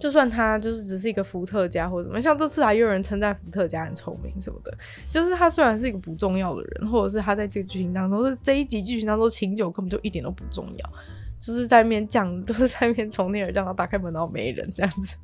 [0.00, 4.76] 就算他就是只是一个伏特加或者什么，像这次还有人称赞伏特加很聪明什么的，
[5.10, 10.92] 就是他虽然是一个不重要的人，或者是他在这个剧情当中，是这一集剧情当中琴酒根本就一点都不重要。
[11.40, 15.16] 就是在面降， 就是在面从那儿降到打开门，然后没人这样子，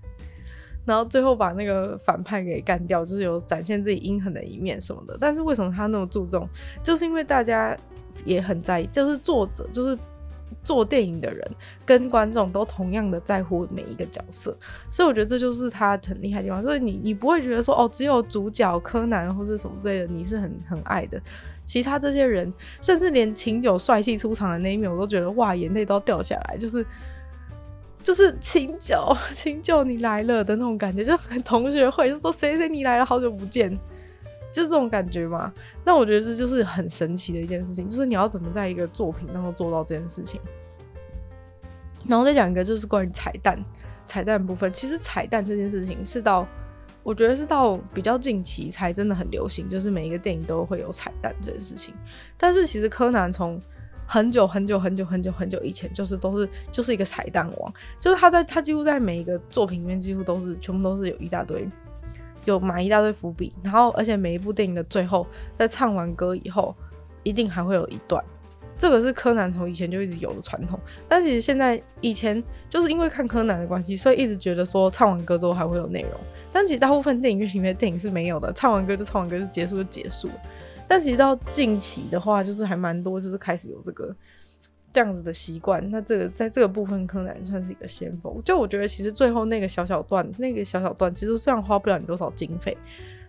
[0.84, 5.16] 然后最后把那个反派给干掉，就是有展现自己阴狠的一面什么的。
[5.20, 6.48] 但是为什么他那么注重？
[6.82, 7.76] 就是因为大家
[8.24, 9.98] 也很在意，就是作者，就是
[10.64, 11.50] 做电影的人
[11.86, 14.54] 跟观众都同样的在乎每一个角色，
[14.90, 16.62] 所以我觉得这就是他很厉害的地方。
[16.62, 21.20] 所以你你不会觉得说哦，只有主角柯南或者什么之类的，你是很很爱的。
[21.70, 22.52] 其他这些人，
[22.82, 26.56] 甚至连琴酒帅气出场的那一秒，我都觉得哇，眼泪都要掉下来。
[26.58, 26.84] 就是，
[28.02, 33.70] 就是琴酒， 琴酒你来了的那种感觉，就很同学会就说谁谁你来了，好久不见，
[34.50, 35.52] 就这种感觉嘛。
[35.84, 40.40] 那我觉得这就是很神奇的一件事情，就是你要怎么在一个作品当中做到这件事情。
[42.04, 43.64] 然后再讲一个，就是关于彩蛋，
[44.06, 46.44] 彩蛋部分，其实彩蛋这件事情是到。
[47.02, 51.94] 我觉得是到比较近期才真的很流行，就是每一个电影都会有彩蛋这件事情。
[52.36, 53.60] 但是其实柯南从
[54.06, 61.68] 很久很久很久很久很久以前，就是都是就是一个彩蛋王，就是他在他几乎在每一个作品里面几乎都是全部都是有一大堆
[62.44, 65.26] 有埋一大堆伏笔，然后而且每一部电影的最后
[65.58, 66.74] 在唱完歌以后，
[67.22, 68.22] 一定还会有一段
[68.80, 70.80] 这个是柯南从以前就一直有的传统。
[71.06, 76.12] 但其实现在以前就是因为看柯南的关系，所以一直觉得说唱完歌之后还会有内容。
[76.50, 80.30] 但其实大部分电影院里面的电影是没有的，唱完歌就唱完歌就结束就结束。
[80.88, 84.16] 但其实到近期的话，就是还蛮多，就是开始有这个
[84.94, 85.88] 这样子的习惯。
[85.90, 88.40] 那这个在这个部分，柯南算是一个先锋。
[88.42, 92.76] 就我觉得，其实最后那个小小段，那个小小段，其实虽然花不了你多少经费，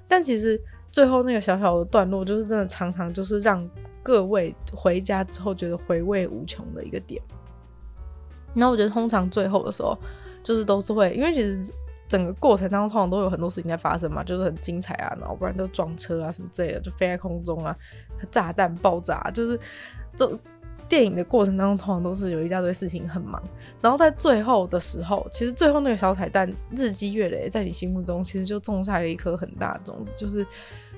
[0.07, 0.59] 但其实
[0.91, 3.69] 最后那个小小的段落，就是真的常常就是让
[4.03, 7.21] 各位回家之后觉得回味无穷的一个点。
[8.53, 9.97] 那我觉得通常最后的时候，
[10.43, 11.71] 就是都是会，因为其实。
[12.07, 17.73] 整个过程当中，通常都有很多事情在发生嘛，就是很精彩啊，然后不然都撞车啊什么之类的，就飞在空中啊，
[18.29, 19.57] 炸弹爆炸，就是
[20.13, 20.29] 这
[20.89, 23.41] 电影的过程当中，通常都是有一大堆事情很忙。
[23.79, 30.45] 然后在最后的时候，其实最后那个小彩蛋，日积月累，在你心目中其实就种下了一颗很大的种子，就是。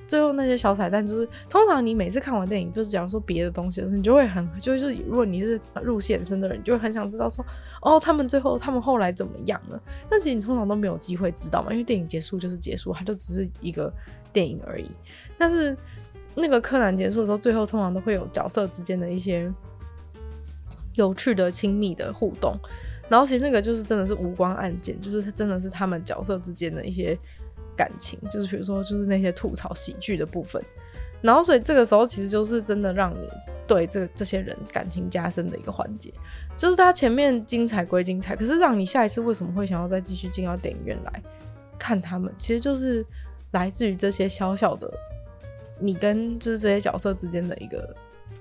[0.06, 7.44] 最后那些小彩蛋，就是通常你每次看完电影，就是假如说别的东西的时候，你就会很，就是如果你是入戏很深的人，就会很想知道说，
[7.80, 9.82] 哦，他们最后他们后来怎么样了？
[10.10, 13.90] 但其实你通常都没有机会知道嘛，因为电影结束就是结束，它就只是一个
[14.30, 14.90] 电影而已。
[15.38, 15.74] 但是
[16.34, 19.50] 那个柯南结束的时候，最后通常都会有角色之间的一些
[20.94, 22.54] 有趣的、亲密的互动，
[23.08, 27.18] 然后其实那个就是真的是无关案件，就是真的是他们角色之间的一些。
[27.76, 30.62] 感情就是比如说，就是那些吐槽喜剧的部分，
[31.20, 33.28] 然后所以这个时候其实就是真的让你
[33.66, 36.12] 对这这些人感情加深的一个环节，
[36.56, 41.22] 就是他前面精彩归精彩，可是让你下一次为什么会想要再继续进到电影院来
[41.78, 43.04] 看他们，其实就是
[43.52, 44.92] 来自于这些小小的
[45.78, 47.94] 你跟就是这些角色之间的一个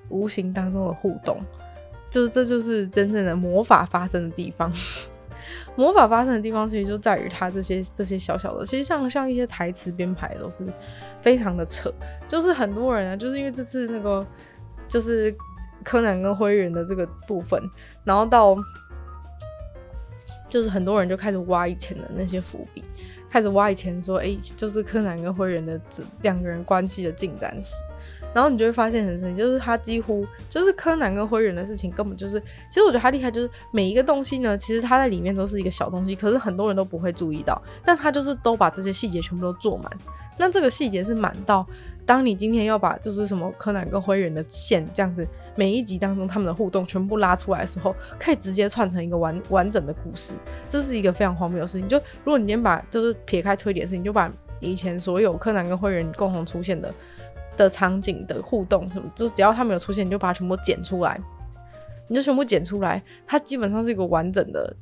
[0.09, 1.39] 无形当中的互动，
[2.09, 4.71] 就是这就是真正的魔法发生的地方。
[5.75, 10.65] 魔法发生的地方，其实就在于它这些这些小小的，其实像像一些台词编排都是
[11.21, 11.93] 非常的扯，
[12.27, 14.25] 就是很多人啊，就是因为这次那个
[14.87, 15.35] 就是
[15.83, 17.61] 柯南跟灰原的这个部分，
[18.03, 18.55] 然后到
[20.49, 22.83] 就是很多人就开始挖以前的那些伏笔，
[23.29, 27.83] 开始挖以前说，哎、就是柯南跟灰原的这两个人关系的进展史。
[28.33, 39.91] 然后你就会发现很神奇，就是他几乎就是柯南跟灰原的事情，根本就是，其实我觉得他厉害，就是每一个东西呢，其实他在里面都是一个小东西，可是很多人都不会注意到，但他就是都把这些细节全部都做满。
[40.35, 41.63] 那这个细节是满到，
[42.07, 50.33] 当你今天要把就是什么柯南跟灰原的线这样子，每一集当中他们的互动全部拉出来的时候，可以直接串成一个完完整的故事，
[50.67, 51.87] 这是一个非常荒谬的事情。
[51.87, 56.91] 就如果你今天把就是撇开推理的事情，就把以前所有柯南跟灰原共同出现的。
[57.55, 61.19] 的场景的互动什么，就只要他没有出现，你就把它全部剪出来，
[62.07, 64.75] 你就全部剪出来，它基本上是一个完整的，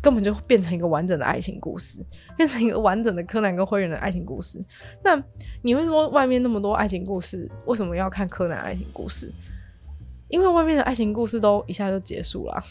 [0.00, 2.04] 根本就变成一个完整的爱情故事，
[2.36, 4.62] 变成一个完整的柯南跟灰原的爱情故事。
[5.02, 5.20] 那
[5.62, 9.32] 你会说外面那么多爱情故事，为什么要看柯南爱情故事？
[10.28, 12.64] 因为外面的爱情故事都一下就结束了。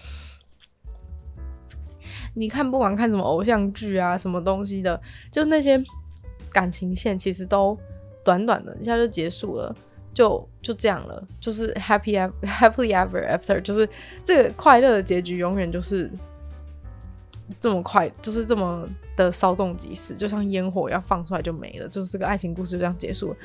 [2.35, 4.99] 你看，不管看什么偶像剧啊，什么东西的，
[5.31, 5.81] 就那些
[6.51, 7.77] 感情线其实都。
[8.23, 9.75] 短短的一下就结束了，
[10.13, 13.87] 就就这样了，就是 happy ever happily ever after，就是
[14.23, 16.09] 这个快乐的结局永远就是
[17.59, 23.37] 这么快，就是这么的稍纵即逝，就像烟火要放出来就没了，就是这个爱情故事就这样结束了。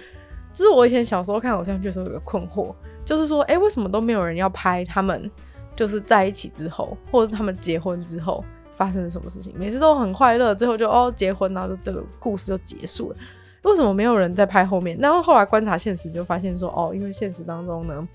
[0.53, 2.74] 就是我以前小时候看偶像剧的时候有个困惑，
[3.05, 5.31] 就是说，哎、为什么都没有人要拍他们
[5.76, 9.55] 就是在一起之后，或者是他们结婚之后发生了什么事情？
[9.57, 13.16] 每次都很快乐，最后就哦结婚，然后就这个故事就结束了。
[13.62, 14.96] 为什么没有人在拍后面？
[14.98, 18.09] 然后后来观察现实，就发现说，哦，因为现实当中呢，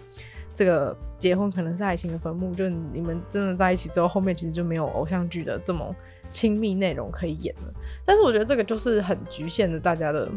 [0.53, 5.95] 这个结婚可能是爱情的坟墓，就你们真的在一起之后，后面其实就没有偶像剧的这么
[6.29, 7.73] 亲密内容可以演了。
[8.05, 10.29] 但是我觉得这个就是很局限的大家的，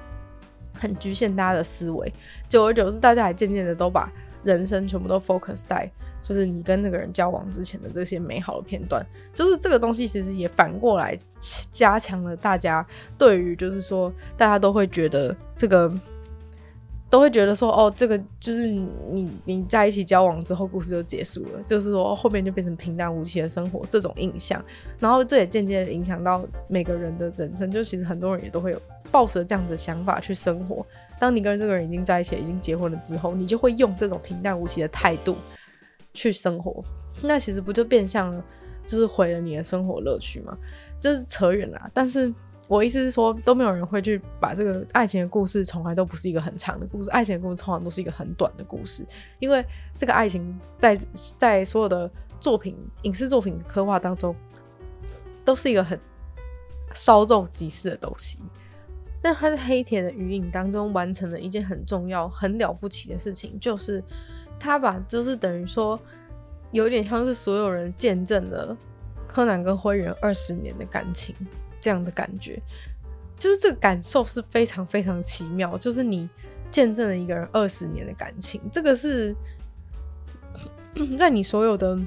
[0.78, 2.12] 很局限大家的思维。
[2.48, 4.12] 久而久之，大家也渐渐的都把
[4.44, 5.90] 人生全部都 focus 在。
[6.26, 11.16] 就是你跟那个人交往之前的这些美好的片段，就是这个东西其实也反过来
[11.70, 12.84] 加强了大家
[13.16, 15.88] 对于，就是说大家都会觉得这个，
[17.08, 24.60] 都会觉得说哦，这个就是你你在一起交往之后，故事就结束了，就是说后面就变成平淡无奇的生活这种印象，
[24.98, 30.84] 然后这也间接的影响到每个人的人生，就其实很多人也都会有抱着这样子想法去生活。
[31.20, 35.36] 当你跟这个人已经在一起，已经结婚了之后，你就会用这种平淡无奇的态度。
[36.16, 36.82] 去生活，
[37.22, 38.44] 那其实不就变相了，
[38.86, 40.56] 就是毁了你的生活乐趣吗？
[40.98, 41.90] 就是扯远了。
[41.92, 42.32] 但是
[42.66, 47.10] 我意思是说，都没有人会去把这个爱情的故事，从来都不是一个很长的故事。
[47.10, 49.06] 爱情的故事通常都是一个很短的故事，
[49.38, 49.64] 因为
[49.94, 50.98] 这个爱情在
[51.36, 52.10] 在所有的
[52.40, 54.34] 作品、影视作品刻画当中，
[55.44, 56.00] 都是一个很
[56.94, 58.40] 稍纵即逝的东西。
[59.22, 64.02] 但他在黑铁的余影当中完成了一件很重要、很了不起的事情，就是
[64.58, 65.98] 他把就是等于说，
[66.72, 68.76] 有点像是所有人见证了
[69.26, 71.34] 柯南跟灰原二十年的感情
[71.80, 72.60] 这样的感觉，
[73.38, 76.28] 就是这个感受是非常非常奇妙，就是你
[76.70, 79.34] 见证了一个人二十年的感情，这个是
[81.16, 81.98] 在你所有的，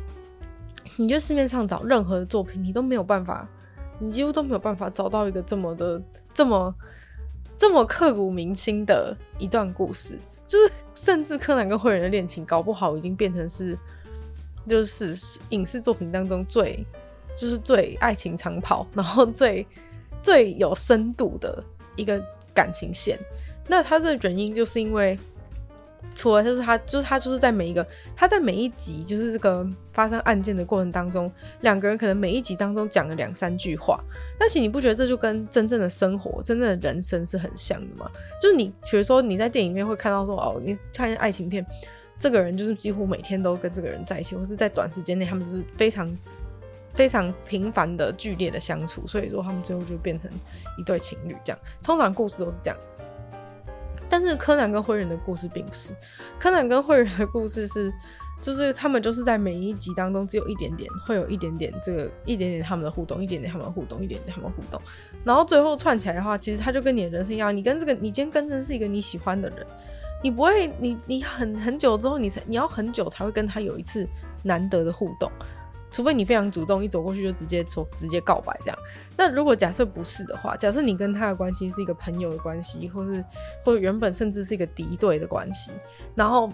[0.98, 3.48] 你就市面上找任何的作品，你都没有办法，
[4.00, 6.02] 你几乎都没有办法找到一个这么的
[6.34, 6.74] 这么。
[7.62, 10.18] 这么刻骨铭心的一段故事，
[10.50, 13.78] 就是甚至柯南跟灰原的恋情，搞不好已经变成是，
[14.68, 16.84] 就是影视作品当中最，
[17.38, 19.66] 就是最爱情长跑，然后最
[20.24, 21.64] 最有深度的
[21.96, 22.20] 一个
[22.54, 23.18] 感情线。
[23.68, 25.18] 那它的原因就是因为。
[26.16, 27.86] 除了就是他，就是他，就是在每一个
[28.16, 31.32] 他在每一集，就是这个发生案件的过程当中，
[31.62, 34.04] 两个人可能每一集当中讲了两三句话。
[34.38, 38.10] 但其实你不觉得这就跟真正的生活、真正的人生是很像的吗？
[38.42, 41.66] 就是你比如说你在电影里面会看到说哦，你看见爱情片，
[42.20, 46.18] 这个人就是几乎每天都跟这个人在一起，或是在短时间内他们就是非常
[46.94, 50.30] 非常频繁的剧烈的相处，所以说他们最后就变成
[50.78, 51.60] 一对情侣这样。
[51.82, 52.78] 通常故事都是这样。
[54.10, 55.94] 但是柯南跟灰原的故事并不是，
[56.40, 57.94] 柯南跟灰原的故事是，
[58.42, 64.82] 就是他们就是在每一集当中只有一点点，会有一点点这个一点点他们的互动，一点点他们的互动，一点点他们互动，
[65.24, 69.66] 然后最后串起来的话，其实他就跟你的人生一样，你跟这个你今天跟的是一个你喜欢的人，
[70.24, 74.08] 你不会你你很很久之后你才你要很久才会跟他有一次
[74.44, 75.32] 难得的互动。
[75.92, 78.80] 除非你非常主动，一走过去就直接说直接告白这样。
[79.18, 83.24] 那如果假设不是的话，假设你跟他的关系是一个朋友的关系，或是
[83.66, 85.72] 或者原本甚至是一个敌对的关系，
[86.16, 86.52] 然后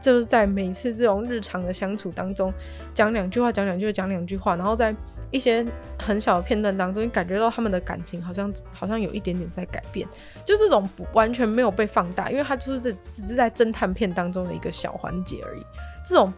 [0.00, 2.52] 就是在每次这种日常的相处当中，
[2.94, 4.94] 讲两句话，讲两句话，讲两句话，然后在
[5.30, 5.66] 一些
[5.98, 10.08] 很小的片段当中，你感觉到他们的感情好像好像有一点点在改变，
[10.44, 15.62] 就这种不完全没有被放大，因为他就是这只是在侦探片当中的一个小环节而已，
[16.04, 16.32] 这种。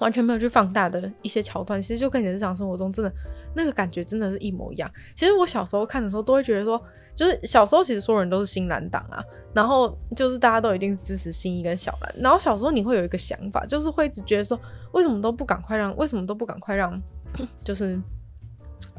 [0.00, 3.12] 完全没有去放大的一些桥段，其实就跟你日常生活中真的
[3.54, 4.90] 那个感觉真的是一模一样。
[5.14, 6.80] 其实我小时候看的时候，都会觉得说，
[7.14, 9.24] 就是小时候其实所有人都是新蓝党啊，
[9.54, 12.14] 然后就是大家都一定是支持新一跟小蓝。
[12.18, 14.60] 然后小时候你会有一个想法，就是会一直觉得说，
[14.92, 17.00] 为什么都不赶快让，为什么都不赶快让，
[17.64, 17.98] 就是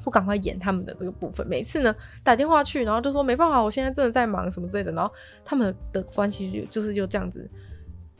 [0.04, 1.45] 不赶快演他们的这个部分。
[1.48, 4.91] 每次呢打电话去，然后就说没办法，我现在真的在忙什么之类的。
[4.91, 5.14] 然后
[5.45, 7.48] 他们的关系就就是就这样子，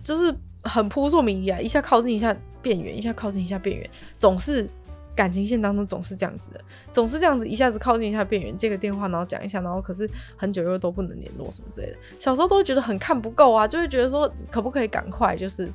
[0.04, 0.32] 就是。
[0.64, 4.68] 很扑朔迷离啊，一下靠近一下变远，一下靠近一下变远，总是
[5.16, 11.98] 感情线当中总是这样子的，总是这样子，一下子靠近一下变远，接个电话然后讲一下，然后可是很久又都不能联络什么之类的。
[12.20, 15.72] 小时候都会觉得很看不够啊，就会觉得说可不可以赶快，就是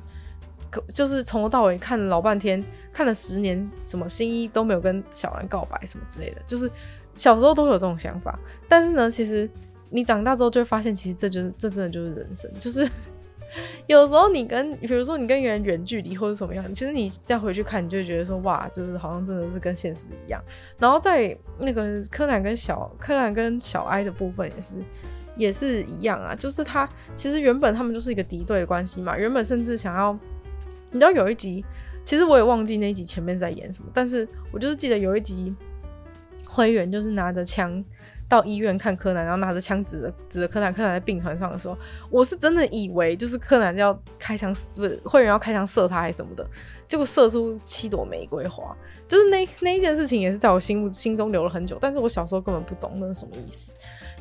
[0.69, 2.63] 可就是从头到尾看了老半天，
[2.93, 6.69] 看了十年，什么新一都没有跟小兰告白什么之类的，就是
[7.15, 8.39] 小时候都有这种想法。
[8.67, 9.49] 但是呢，其实
[9.89, 12.87] 你长大之后就会发现，其实这就是这真的就是人生，就是。
[13.87, 20.41] 有时候你跟，比如说你跟一个人远距离或者什么样，其实你再回去看，你就会觉得说，哇，就是好像真的是跟现实一样。
[20.77, 24.75] 然后在那个柯南跟小柯南跟小哀的部分也是
[25.35, 30.17] 也是一样啊，就是他其实原本他们就是一个敌对的关系嘛，原本甚至想要，
[30.91, 31.63] 你知道有一集，
[32.03, 35.53] 其实我也忘记那一集前面在演什么，但是我就是记得有一集
[36.45, 37.83] 灰原就是拿着枪。
[38.33, 41.77] 到医院看柯南，然后拿着枪指着指着柯南，柯南在病床上的时候，
[42.09, 46.43] 我是真的以为就是柯南要开枪，不是会员要开枪射他还是什么的，
[46.87, 48.75] 结果射出七朵玫瑰花，
[49.07, 53.71] 就是那那一件事情也是在我心目心中留了很久，但是我小时候根本不懂那是什么意思。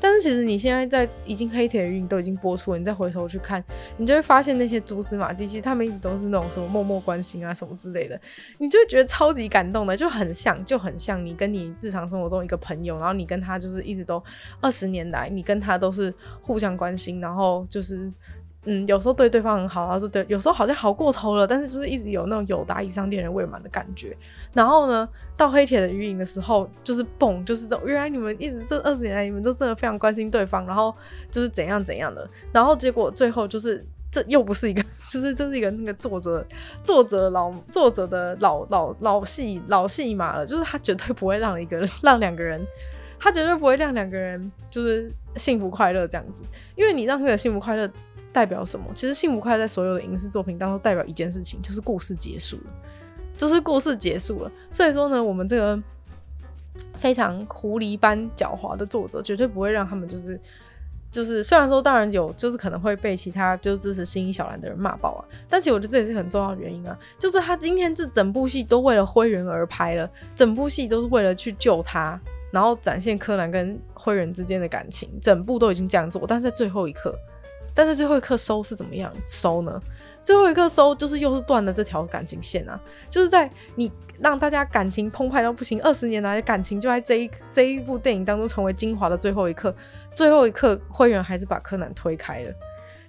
[0.03, 3.63] 但是其实你现在在已经黑铁的鱼影都已经播出了，你再回头去看，
[3.97, 8.21] 你就会发现那些蛛丝马迹，其实他们一直都是那种什么默默关心啊什么之类的，
[8.59, 14.21] 你就觉得超级感动的，就很像，就很像你跟你日常生活中一个朋友，然后你跟他就是一直都
[14.61, 18.13] 二十年来，你跟他都是互相关心，然后就是。
[18.65, 24.17] 嗯，有时候对对方很好，然后是对，有时候好像好过头了，但是就是一直有那种友达以上恋人未满的感觉。
[24.53, 30.95] 然后呢，到黑铁的余影的时候，就是蹦，就是这，原来你们一直这二十年来，你们都真的非常关心对方，然后
[31.29, 32.29] 就是怎样怎样的。
[32.53, 36.47] 然后结果最后就是这又不是一个， 就是这是一个那个作者
[36.85, 42.65] 作者老作者的老老老戏老戏码了，就是他绝对不会让一个人让两个人，
[43.19, 46.45] 他绝对不会让两个人就是幸福快乐这样子，
[46.77, 47.91] 因为你让他的幸福快乐。
[48.33, 48.87] 代表什么？
[48.95, 52.71] 其实幸福快乐在所有的影视作品当中代表一件事情，就是故事结束了，
[53.37, 54.51] 就是故事结束了。
[54.71, 55.79] 所以说呢，我们这个
[56.97, 60.41] 非常狐狸般狡猾的作者，绝对不会让他们就是
[61.11, 72.19] 就是，虽然说当然有，就是可能会被其他就是支持新一小兰的人骂爆啊，但其实我觉得这也是很重要的原因啊，就是他今天这整部戏都为了灰原而拍了，整部戏都是为了去救他
[72.51, 77.15] 然后展现柯南跟灰人之间的感情，整部都已经这样做，但是在最后一刻，
[77.75, 79.81] 但是最后一刻收是怎么样收呢？
[80.23, 89.75] 最后一刻收就是又是断了这条感情线啊，就是在你让大家感情澎湃到不行，二十年来的感情就在这一这一部电影当中成为精华的最后一刻，
[90.15, 92.53] 最后一刻灰原还是把柯南推开了，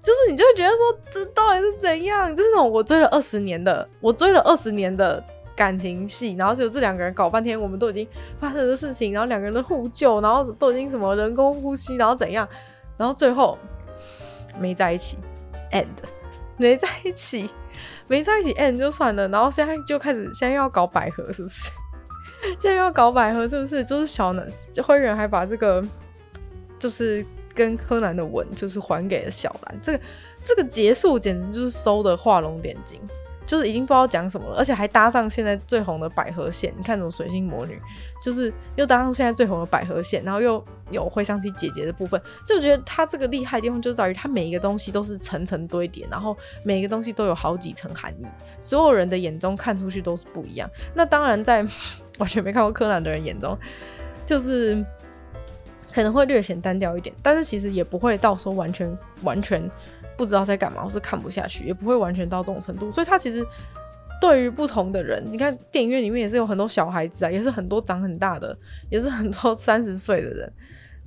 [0.02, 2.36] 就是你就会觉得说这到底是怎样？
[2.36, 5.24] 就是那种我追了二十年的，我追了二十年的
[5.56, 8.08] 感情戏，然后就这两个人搞半天，我们都已经
[8.40, 12.48] 发生的事情，然后两个人的互救，然后都已经什么人工呼吸，然后怎样，
[12.98, 13.56] 然后最后
[14.60, 15.18] 没在一起
[15.72, 15.88] ，end。
[16.56, 17.50] 没在一起，
[18.08, 19.28] 没在一起，end 就算了。
[19.30, 21.72] 然后现在就开始，现在又要搞百合，是不是？
[22.60, 23.84] 现在又要搞百合，是不是？
[23.84, 24.48] 就是小南
[24.84, 25.84] 灰原还把这个，
[26.78, 27.26] 就是
[27.56, 29.80] 跟柯南的吻，就是还给了小兰。
[29.82, 30.00] 这个
[30.44, 33.02] 这个结束简直就是收的画龙点睛。
[33.46, 36.74] 就是已经不知道讲什么了，而且还搭上现在最红的百合线。
[36.78, 37.80] 你看，这种水星魔女，
[38.22, 48.26] 就是又搭上现在最红的百合线，然后又有回想起姐姐的部分，就觉得她这个厉害的地方就在于，她每一个东西都是层层堆叠，然后每一个东西都有好几层含义，
[48.62, 50.70] 所有人的眼中看出去都是不一样。
[50.94, 51.66] 那当然，在
[52.20, 53.58] 完全没看过柯南的人眼中，
[54.26, 54.84] 就是
[55.94, 59.70] 可能会略显单调一点，但是其实也不会到说完全完全。
[60.18, 62.90] 不知道在干嘛，或是看不下去，也不会完全到这种程度。
[62.92, 63.46] 所以他其实
[64.22, 68.58] 对于不同的人，你看电影院里面也是有很多小孩子啊，也是很多长很大的，
[68.90, 70.54] 也是很多 三十岁的人，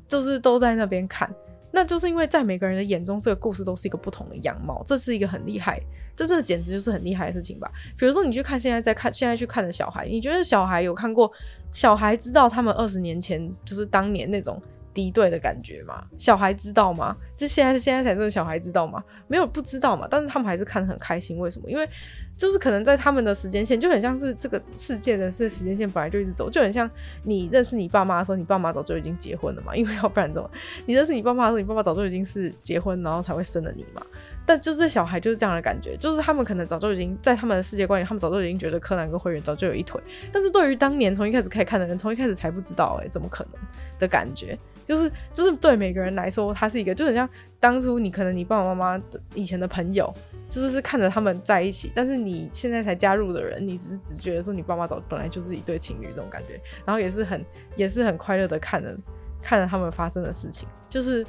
[0.07, 1.33] 就是都在那边看。
[1.73, 5.79] 那就是因为在每个人的眼中，这个故事都是一个不同的样貌，这是一个很厉害，
[6.15, 7.71] 这这简直就是很厉害的事情吧。
[7.99, 11.31] 比如说你去看现在在看现在去看的小孩，你觉得小孩有看过？
[11.73, 14.61] 小孩知道他们二十年前就是当年那种。
[14.97, 17.15] 敌对的感觉嘛，小孩知道吗？
[17.35, 19.05] 这现在是现在才是小孩知道吗？
[19.29, 21.37] 没有不知道嘛，但是他们还是看得很开心。
[21.37, 21.71] 为什么？
[21.71, 21.87] 因为
[22.35, 26.91] 就是可能在他们的时间线就很像是这个世界的是时间线本来就一直走，就很像
[27.25, 29.77] 你认识你爸妈的时候，你爸妈早就已经结婚了嘛。
[29.77, 30.51] 因为要不然怎么？
[30.87, 34.01] 你认识你爸妈的时候，你爸妈早就已经是结婚，然后才会生了你嘛。
[34.47, 40.01] 但就是小孩就是这样的感觉，就是他们可能早就已经在他们的世界观里，他们早就已经觉得柯南跟灰原早就有一腿。
[40.33, 43.55] 但是对于当年从一开始开始看的人，从一开始才不知道哎、怎么可能
[43.99, 44.57] 的感觉？
[44.87, 47.29] 就是就是对每个人来说，他是一个就很像
[47.59, 50.15] 当初你可能你爸爸妈妈以前的朋友，
[50.49, 57.45] 就是是看着他们在一起，但是你现在才加入的人，你只是只觉得说你爸妈早本来就是一对情侣这种感觉，然后也是很
[57.75, 58.97] 也是很快乐的看着
[59.43, 61.27] 看着他们发生的事情，就是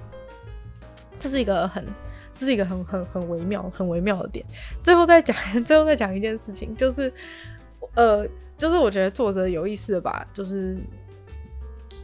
[1.18, 1.84] 这是一个很。
[2.38, 4.46] 这是一个很很很微妙、很微妙的点。
[4.84, 5.36] 最后再讲，
[5.66, 7.12] 最后再讲一件事情，就是，
[7.96, 8.26] 呃，
[8.56, 10.78] 就是我觉得作者有意思的吧，就是，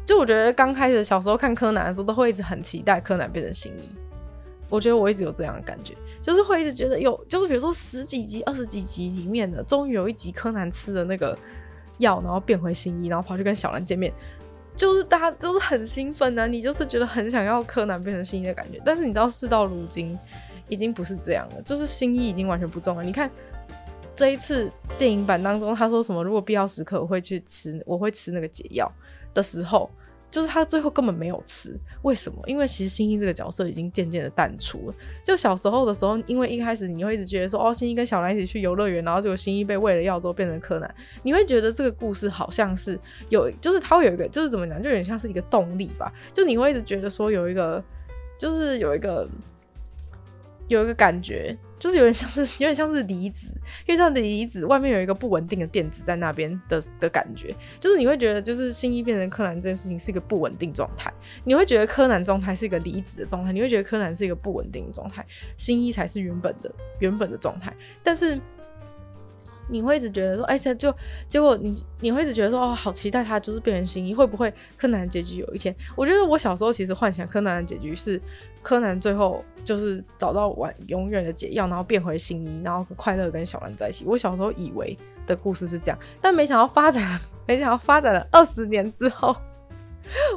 [0.05, 3.89] 就我觉得刚开始小时候看柯南的时候，都会一直很期待柯南变成新一。
[4.69, 11.37] 我觉得我一直有这样的感觉，就是会一直觉得有，就是比如说十几集、二十几集里面的，终于有一集柯南吃了那个
[11.99, 14.11] 药，然后变回新一，然后跑去跟小兰见面。
[14.75, 18.81] 就是大家就是很兴奋啊，你就是觉得很想要柯南变成新一的感觉。
[18.83, 20.17] 但是你知道事到如今，
[20.67, 23.01] 已经不是这样了，就是新一已经完全不重要。
[23.01, 23.29] 你看
[24.15, 26.23] 这一次电影版当中，他说什么？
[26.23, 28.91] 如果必要时刻，我会去吃，我会吃那个解药
[29.33, 29.89] 的时候。
[30.33, 32.41] 就是他最后根本没有吃，为什么？
[32.47, 34.95] 因为其实新一这个角色已经渐渐的淡出了。
[35.23, 46.11] 就小时候的时候，因为一开始你会一直觉得说，哦，新一跟小兰一起去游乐园，然后结果新一被喂了药之后变成柯南，你会觉得这个故事好像是有，就是他会有一个，就是怎么讲，就有点像是一个动力吧。
[46.33, 47.83] 就你会一直觉得说有一个，
[48.39, 49.29] 就是有一个。
[50.69, 53.53] 有一个感觉，就是有点像是有点像是离子，
[53.85, 61.11] 因为像离子外面有一个不稳定的电子在那边的的感觉，就是你会觉得，就是新一变成柯南这件事情是一个不稳定状态，
[61.43, 65.25] 你会觉得柯南状态是一个离子的状态，你会觉得柯南是一个不稳定的状态，
[65.57, 68.39] 新一才是原本的原本的状态，但是
[69.67, 70.95] 你会一直觉得说，哎、欸，他就
[71.27, 75.75] 结果你你会一直觉得说，哦，好期待他就是变成新一，会不会柯南结局有一天？
[75.97, 78.21] 我觉得我小时候其实幻想柯南的结局是。
[78.63, 84.05] 柯南最后就是找到完永远的解药，然后变回新一，然后快乐跟小兰在一起。
[84.05, 84.97] 我小时候以为
[85.27, 89.35] 的故事是这样，但没想到发展，没想到发展了二十年之后，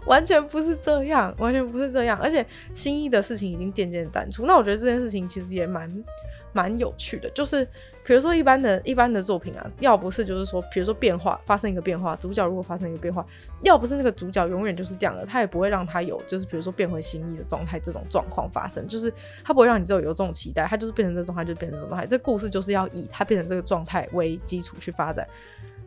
[0.04, 2.18] 完全不是这样，完全不是这样。
[2.18, 4.44] 而且新一的事情已经渐渐淡出。
[4.44, 6.04] 那我觉得这件事情其实也蛮
[6.52, 7.66] 蛮有趣的，就是。
[8.06, 13.26] 比如说一般的一般的作品啊，要不是就是说，比如说变化发生一个变化，主角如果发生一个变化，
[13.62, 19.12] 要不是那个主角永远就是这样的，他也不会让他有就是比如说变回心意的状态这种状况发生，就是
[19.44, 25.26] 他不会让你之后有这种期待，他就是变成这种状态就变成这种状态，这故事就是要以他变成这个状态为基础去发展。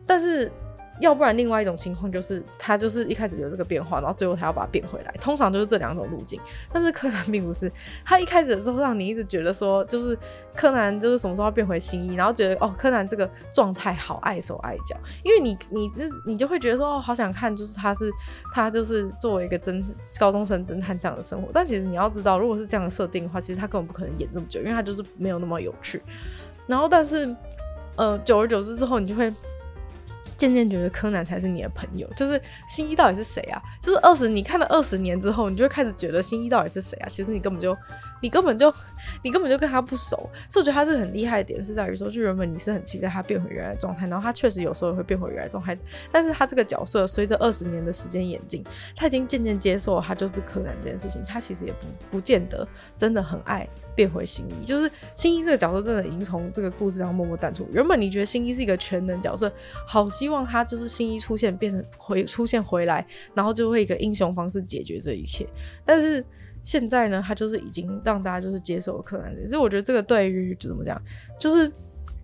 [0.06, 0.52] 但是
[1.00, 6.40] 要不然另外一种情况就是他就是一开始有这个变化，然后最后他要把它变回来，通常就是这两种路径。
[6.72, 7.72] 但是柯南并不是，
[8.04, 10.16] 他一开始的时候让你一直觉得说，就是
[10.54, 18.10] 柯南就是什么时候变回新一，然后觉得哦，柯南这个状态好碍手碍脚，因为你你只是你就会觉得说哦，好想看，就是他是
[18.52, 19.82] 他就是作为一个侦
[20.18, 21.48] 高中生侦探这样的生活。
[21.52, 26.02] 但其实你要知道，如果是这样的设定的话，其实他根本不可能演这么久，因为他就是没有那么有趣。
[26.66, 27.34] 然后但是
[27.96, 29.32] 呃，久而久之之后，你就会。
[30.40, 33.60] 渐渐觉得柯南才是你的朋友，就是新一到底是谁啊？
[33.78, 37.06] 就是二十，你看了二十年之后，你就开始觉得新一到底是谁啊？
[37.06, 37.76] 其实你根本就。
[38.20, 38.72] 你根本就，
[39.24, 40.16] 你根本就跟他不熟，
[40.48, 45.76] 所以我觉得他是很厉害的点是在于说，就原本你是很期待他变回原来的状态，然后他确实有时候会变回原来状态，
[46.12, 48.64] 但是他这个角色随着二十年的时间演进，
[48.94, 52.66] 他已经渐渐接受了他就是柯南这件事情，他其实也不不见得
[52.96, 57.66] 真的很爱变回新一，就是新一这个角色真的已经从这个故事上默默淡出。
[57.72, 59.50] 原本你觉得新一是一个全能角色，
[59.86, 65.46] 好希望他就是新一出现变成回出现回来，然后就会一个英雄方式解决这一切，
[65.86, 66.24] 但是。
[66.62, 71.00] 现在呢，他就是已经让大家就是接受柯南，所以我觉得这个对于就怎么讲，
[71.38, 71.64] 就是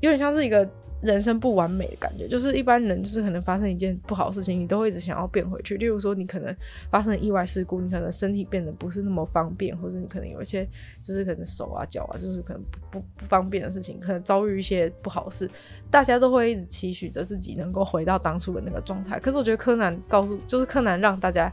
[0.01, 0.69] 有点像是一个
[1.03, 2.29] 人生不完美的感觉。
[2.29, 5.77] 就是一般人就是可能发生一件不好的事情，你都会一直想要变回去。
[5.79, 6.55] 例如说，你可能
[6.91, 10.69] 发生意外事故，你可能身体变得不是那么方便，或者你可能有一些
[11.03, 15.49] 就是可能手啊脚啊，就是可能不不方便的事情，可能遭遇一些不好事，
[15.91, 19.19] 大家都会一直期许着自己能够回到当初的那个状态。
[19.19, 21.51] 可是我觉得柯南告诉，就是柯南让大家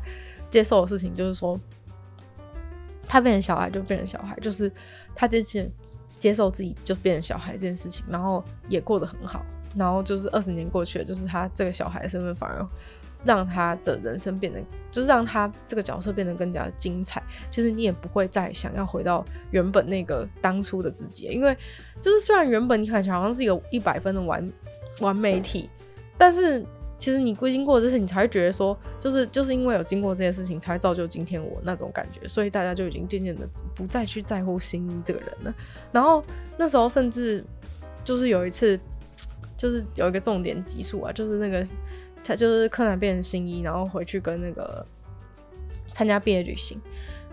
[0.50, 1.58] 接受的事情，就是说。
[3.14, 4.72] 他变成小孩就变成小孩，就是
[5.14, 5.70] 他这些
[6.18, 9.46] 接受自己就变成小孩这件事情，然后也过得很好。
[9.76, 12.68] 然后就是二十年过去了，就是他这个小孩的身份反而
[13.24, 14.60] 让他的人生变得，
[14.92, 17.22] 就是让他这个角色变得更加精彩。
[17.52, 21.56] 其实你也不会再想要回到原本那个当初的自己，因为
[22.02, 24.52] 就是虽然原本你看起来好像是一个一百分的完
[25.02, 25.70] 完美体，
[26.18, 26.66] 但是。
[27.04, 33.46] 其实你归经过这些，你才会觉得说，就是就是因为有经过这些事情，才会造就今天我那种感觉，所以大家就已经渐渐的
[33.76, 35.54] 不再去在乎新一这个人了。
[35.92, 36.24] 然后
[36.58, 37.44] 那时候甚至
[38.06, 38.80] 就是有一次，
[39.58, 41.68] 就是有一个重点集数啊，就是那个
[42.24, 44.86] 他就是柯南变成新一，然后回去跟那个
[45.92, 46.80] 参加毕业旅行。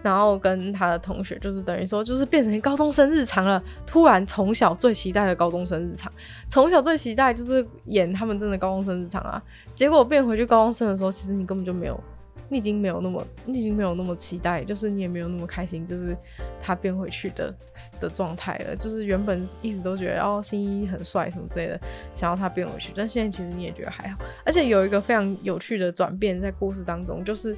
[0.02, 3.62] 然后跟他的同学，就是等于说，就是变成高中生日常了。
[3.86, 6.10] 突然从小最期待的高中生日常，
[6.48, 9.42] 从小最期待就是演他们真的高中生日常啊。
[9.74, 12.02] 结果变回去高中生的时候，其实你根本就没有，
[12.48, 16.16] 你已经没有那么，你已经没有那么期待，就是你也没有那么开心，就是
[16.62, 17.54] 他变回去的
[18.00, 18.74] 的状态了。
[18.74, 21.78] 就是原本一直都觉得哦，新一很帅什么之类的，
[22.14, 24.18] 想要他变回去，但现在其实你也觉得还好。
[24.46, 27.54] 而且有一个非常有趣的转变在故事当中，就是。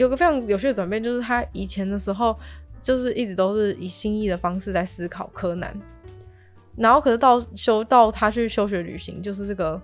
[0.00, 2.34] 有个非常有趣的转变，就是他以前的时候，
[2.80, 5.78] 就是一直都是以新一的方式在思考柯南，
[6.74, 9.78] 然后可是到休到他去休学旅行，就是这个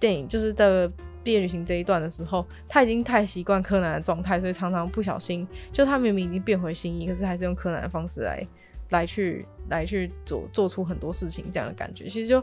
[0.00, 0.90] 电影，就是这个
[1.22, 8.48] 毕业旅行这一段的时候，他已经太习惯柯南的状态，所以常常不小心，就他明明已经变回新一，可是还是用柯南的方式来
[8.88, 12.42] 来去来去做做出很多事情这样的感觉，其实就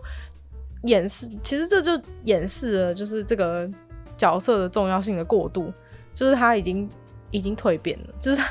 [0.84, 3.68] 掩饰，其实这就掩饰了就是这个
[4.16, 5.74] 角色的重要性的过度。
[6.14, 6.90] 就是他已经
[7.32, 8.50] 已经蜕变了，就是他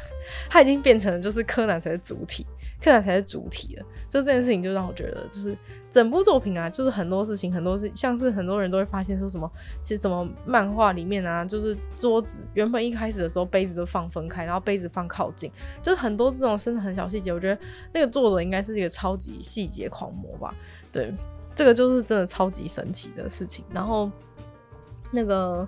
[0.48, 2.46] 他已经变成了就是柯南才是主体，
[2.82, 3.84] 柯南才是主体了。
[4.08, 5.56] 就这件事情就让我觉得，就是
[5.88, 9.50] 整部作品啊，就是很多事情，很多事，像是很多人都会发现说什么，
[9.80, 15.50] 其实什么漫画里面啊，就是桌子原本一开始的时候杯子都放分开，然后杯子放靠近，
[15.82, 17.32] 就是很多这种真的很小细节。
[17.32, 17.58] 我觉得
[17.92, 20.54] 那个作者应该是一个超级细节狂魔吧？
[20.92, 21.14] 对，
[21.54, 23.64] 这个就是真的超级神奇的事情。
[23.72, 24.10] 然后
[25.10, 25.66] 那个。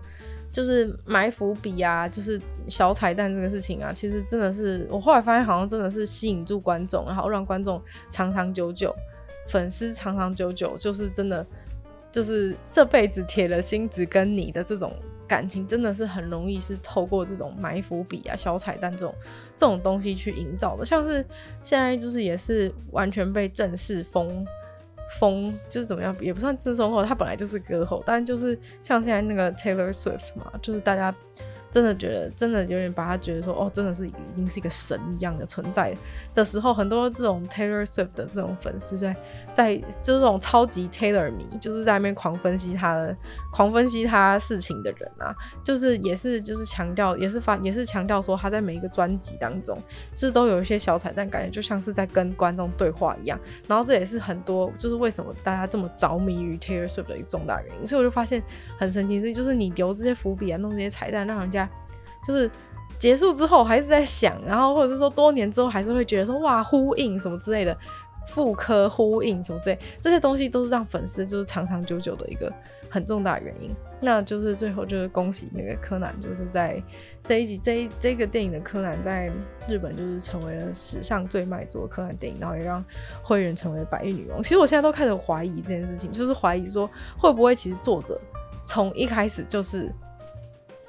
[0.54, 8.94] 就是埋伏笔啊，就是小彩蛋这个事情啊，其实真的是我后来发现，好像真的是吸引住观众，然后让观众长长久久，
[9.48, 11.44] 粉丝长长久久，就是真的，
[12.12, 14.92] 就是这辈子铁了心只跟你的这种
[15.26, 19.12] 感情，真的是很容易是透过这种埋伏笔啊、小彩蛋这种
[19.56, 21.14] 这种东西去营造的，像是
[21.62, 24.46] 现在就是也是完全被正式封。
[25.10, 31.14] 风就是怎么样，也不算自松后，他本来就是歌后，但就是像现在那个 Taylor Swift 嘛，就是大家
[31.70, 35.94] 真的觉得，真的有点把他觉得说，哦，真的是已经是一个神一样的存在
[36.34, 39.14] 的时候，很多这种 Taylor Swift 的这种粉丝在。
[39.54, 43.16] 在就是这种超级 Taylor 迷，就是在那边狂分析他的、
[43.50, 45.34] 狂分析他事情的人啊，
[45.64, 49.78] 就是也是就是强调，也是发也是强调说他在每一个专辑当中，
[50.12, 53.38] 就是都有一些小彩蛋，感觉就像是在跟观众对话一样。
[53.68, 57.86] 然后这也是很多就是为什么大家这么着迷于 Taylor Swift 的一个重大原因。
[57.86, 58.42] 所以我就发现
[58.78, 61.68] 很神奇是，就是你留这些伏笔啊，弄这些彩蛋，让人家
[62.26, 62.50] 就是
[62.98, 67.76] 结束之后还是在想，然后或者是说多年之后还是会觉得说哇呼应什么之类的。
[68.26, 72.52] 妇科呼应什么之类，这些东西都是让粉丝就是长长久久的一个
[72.88, 73.70] 很重大原因。
[74.00, 76.82] 那就是最后就是恭喜那个柯南，就是在
[77.22, 79.30] 这一集这一这个电影的柯南在
[79.66, 82.84] 日本就是成为了史上最卖座的柯南电影，然后也让
[83.22, 84.42] 灰原成为百亿女王。
[84.42, 88.20] 其实我现在都开始怀疑这件事情，就是怀疑说会不会其实作者
[88.62, 89.90] 从一开始就是。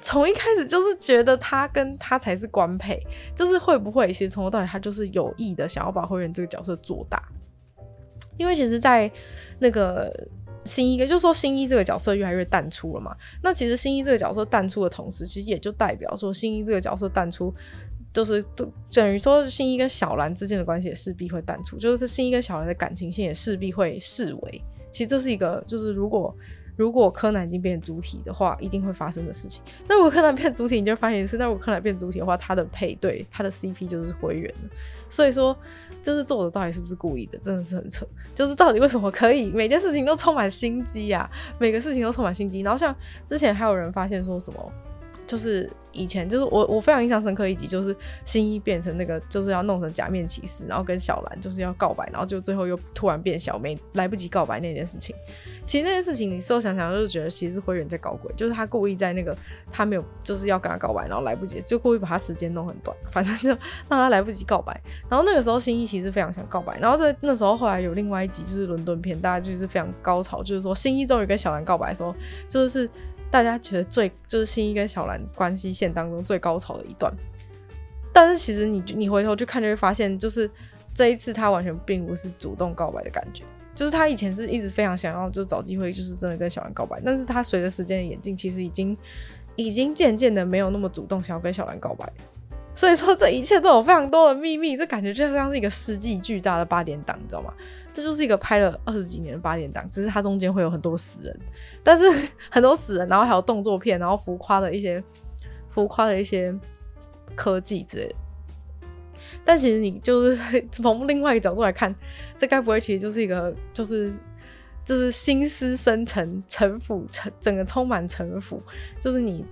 [0.06, 3.04] 从一开始就是觉得他跟他才是官配，
[3.34, 7.20] 就是会不会其实从头到尾他就是有意的想要把灰原这个角色做大，
[8.36, 9.10] 因为其实，在
[9.58, 10.14] 那个
[10.64, 13.16] 新一，也就是说新一这个角色越来越淡出了嘛。
[13.42, 17.52] 那其实新一这个角色淡出的同时，其实也就代表说新一这个角色淡出，
[18.12, 18.40] 就是
[18.92, 24.62] 等于说新一跟小兰之间的关系也势必会淡出，就是新一跟小兰的感情线也势必会视为。
[24.92, 26.32] 其实这是一个，就是如果。
[26.76, 29.62] 如果柯南已经变主体的话，一定会发生的事情。
[29.88, 31.36] 那如果柯南变主体，你就发现是。
[31.38, 34.52] 那如果柯南变主体的话，他的配对，他的 CP 就是灰原。
[35.08, 35.56] 所以说，
[36.02, 38.06] 就是作者到底是不是故意的，真的是很扯。
[38.34, 41.30] 就是到底为什么可以每件事情都充满心机啊？
[41.58, 42.60] 每个事情都充满心机。
[42.60, 44.72] 然后像之前还有人发现说什么，
[45.26, 55.14] 就是以前就是我我非常印象深刻一集，就是新一变成那个就是要弄成假面骑士，然后跟小兰就是要告白，然后就最后又突然变小没来不及告白那件事情。
[55.64, 59.36] 其实那件事情，你事后想想，就是觉得其实是灰原在搞鬼，就是他故意在那个
[59.72, 64.80] 他没有就是要跟他告白，然后来不及，就故意把他时间弄很短，反正就让他来不及告白。
[65.08, 72.14] 然后那个时候新一其实非常想告白，然后在那时候后来有另外一集就是伦敦篇，大家就是非常高潮，就是说新一终于跟小兰告白的时候，
[72.46, 72.88] 就是
[73.30, 77.12] 大家觉得最就是新一跟小兰关系线当中最高潮的一段。
[78.12, 80.50] 但是其实你你回头去看就会发现，就是
[80.94, 83.44] 这一次他完全并不是主动告白的感觉。
[83.74, 86.98] 就是他以前是一直非常想要，就找机会，就是真的跟小兰告白。
[87.04, 88.96] 但是他随着时间的演进，其实已经
[89.54, 92.10] 已经渐渐的没有那么主动想要跟小兰告白。
[92.74, 97.52] 所以说，这一切都有非常多的秘密，这感觉就像是一个世纪巨大的八点档，你知道吗？
[97.96, 101.40] 这就是一个拍了二十几年的八点档，只是它中间会有很多死人，
[101.82, 102.04] 但是
[102.52, 105.02] 很多死人，然后还有动作片，然后浮夸的一些
[105.70, 106.54] 浮夸的一些
[107.34, 108.14] 科技之类。
[109.46, 110.38] 但其实你就是
[110.70, 111.94] 从另外一个角度来看，
[112.36, 114.12] 这该不会其实就是一个就是
[114.84, 118.62] 就是心思深沉、城府沉，整个充满城府，
[119.00, 119.42] 就是你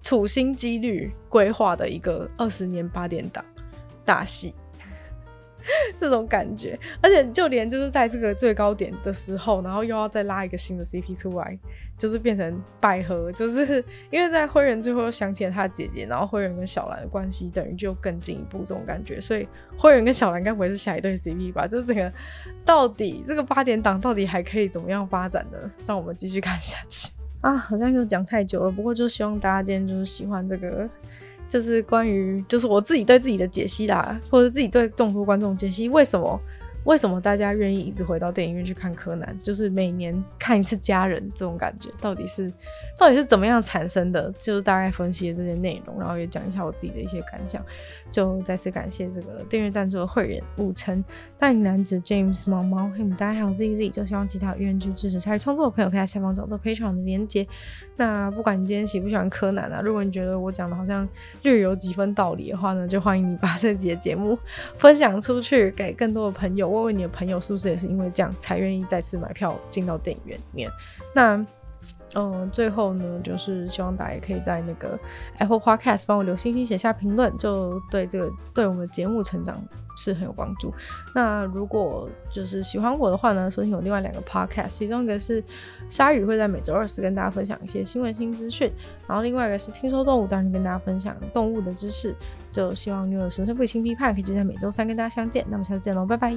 [0.00, 3.44] 处心积虑规划的一个二十年八点档
[4.06, 4.54] 大戏。
[5.98, 11.58] 这种感觉，而且就连就是在这个最高点的时候，然后又要再拉一个新的 CP 出来，
[11.96, 19.46] 就是变成百合，就是 因为在灰原最后又想起了他姐姐，然后灰原跟小兰的关系等于就更进一步这种感觉，所以
[19.76, 21.66] 灰原跟小兰该不会是下一对 CP 吧？
[21.66, 22.12] 就是这个
[22.64, 25.58] 到底这个八点档到底还可以怎么样发展呢？
[25.86, 27.10] 让我们继续看下去
[27.40, 27.56] 啊！
[27.56, 30.88] 好像又讲太久了，不过就希望大家今天就是喜欢这个。
[31.48, 36.40] 就是关于，就是我自己对自己的解析啦，或者自己对众多观众解析，为什么？
[36.84, 39.36] 为什么大家愿意一直回到电影院去看柯南？
[39.42, 42.52] 就是每年看一次家人这种感觉，到底是
[42.98, 44.32] 到底是怎么样产生的？
[44.38, 47.62] 就是大概分析了这些内容，然后也讲一下我自己的一些感想。
[48.10, 51.04] 就再次感谢这个订阅赞助的会员武成、
[51.38, 57.46] 大龄男子 James、猫猫、黑牡丹还有 ZZ，就希望其他有愿意支持参与创作的朋友可以在下方找到 Patreon 的连接。
[57.96, 61.06] 那不管你今天喜不喜欢柯南啊，如果你觉得我讲的好像
[61.42, 64.38] 略有几分道理的话呢，就欢迎你把这集的节目
[64.74, 66.66] 分享出去给更多的朋友。
[66.68, 70.70] 问问你的朋友是不是也是因为这样才愿意再次买票进到电影院里面？
[71.14, 71.44] 那。
[72.18, 74.98] 嗯，最后呢，就是希望大家也可以在那个
[75.36, 79.62] Apple Podcast 帮我留星星、写下评论，就对这个对我们的节目成长
[79.98, 80.72] 是很有帮助。
[81.14, 85.44] 那如果就是喜欢我的话呢，首先有另外两个 Podcast，其中一个是
[85.90, 88.72] 鲨鱼会在每周二四跟大家分享一些新闻新资讯，
[89.06, 92.14] 然后另外一个是听说动物，当然跟大家分享动物的知识。
[92.50, 95.44] 就希望你有神圣不理性批判，可以就在每周三跟大家相见。
[95.50, 96.34] 那么下次见喽，拜拜。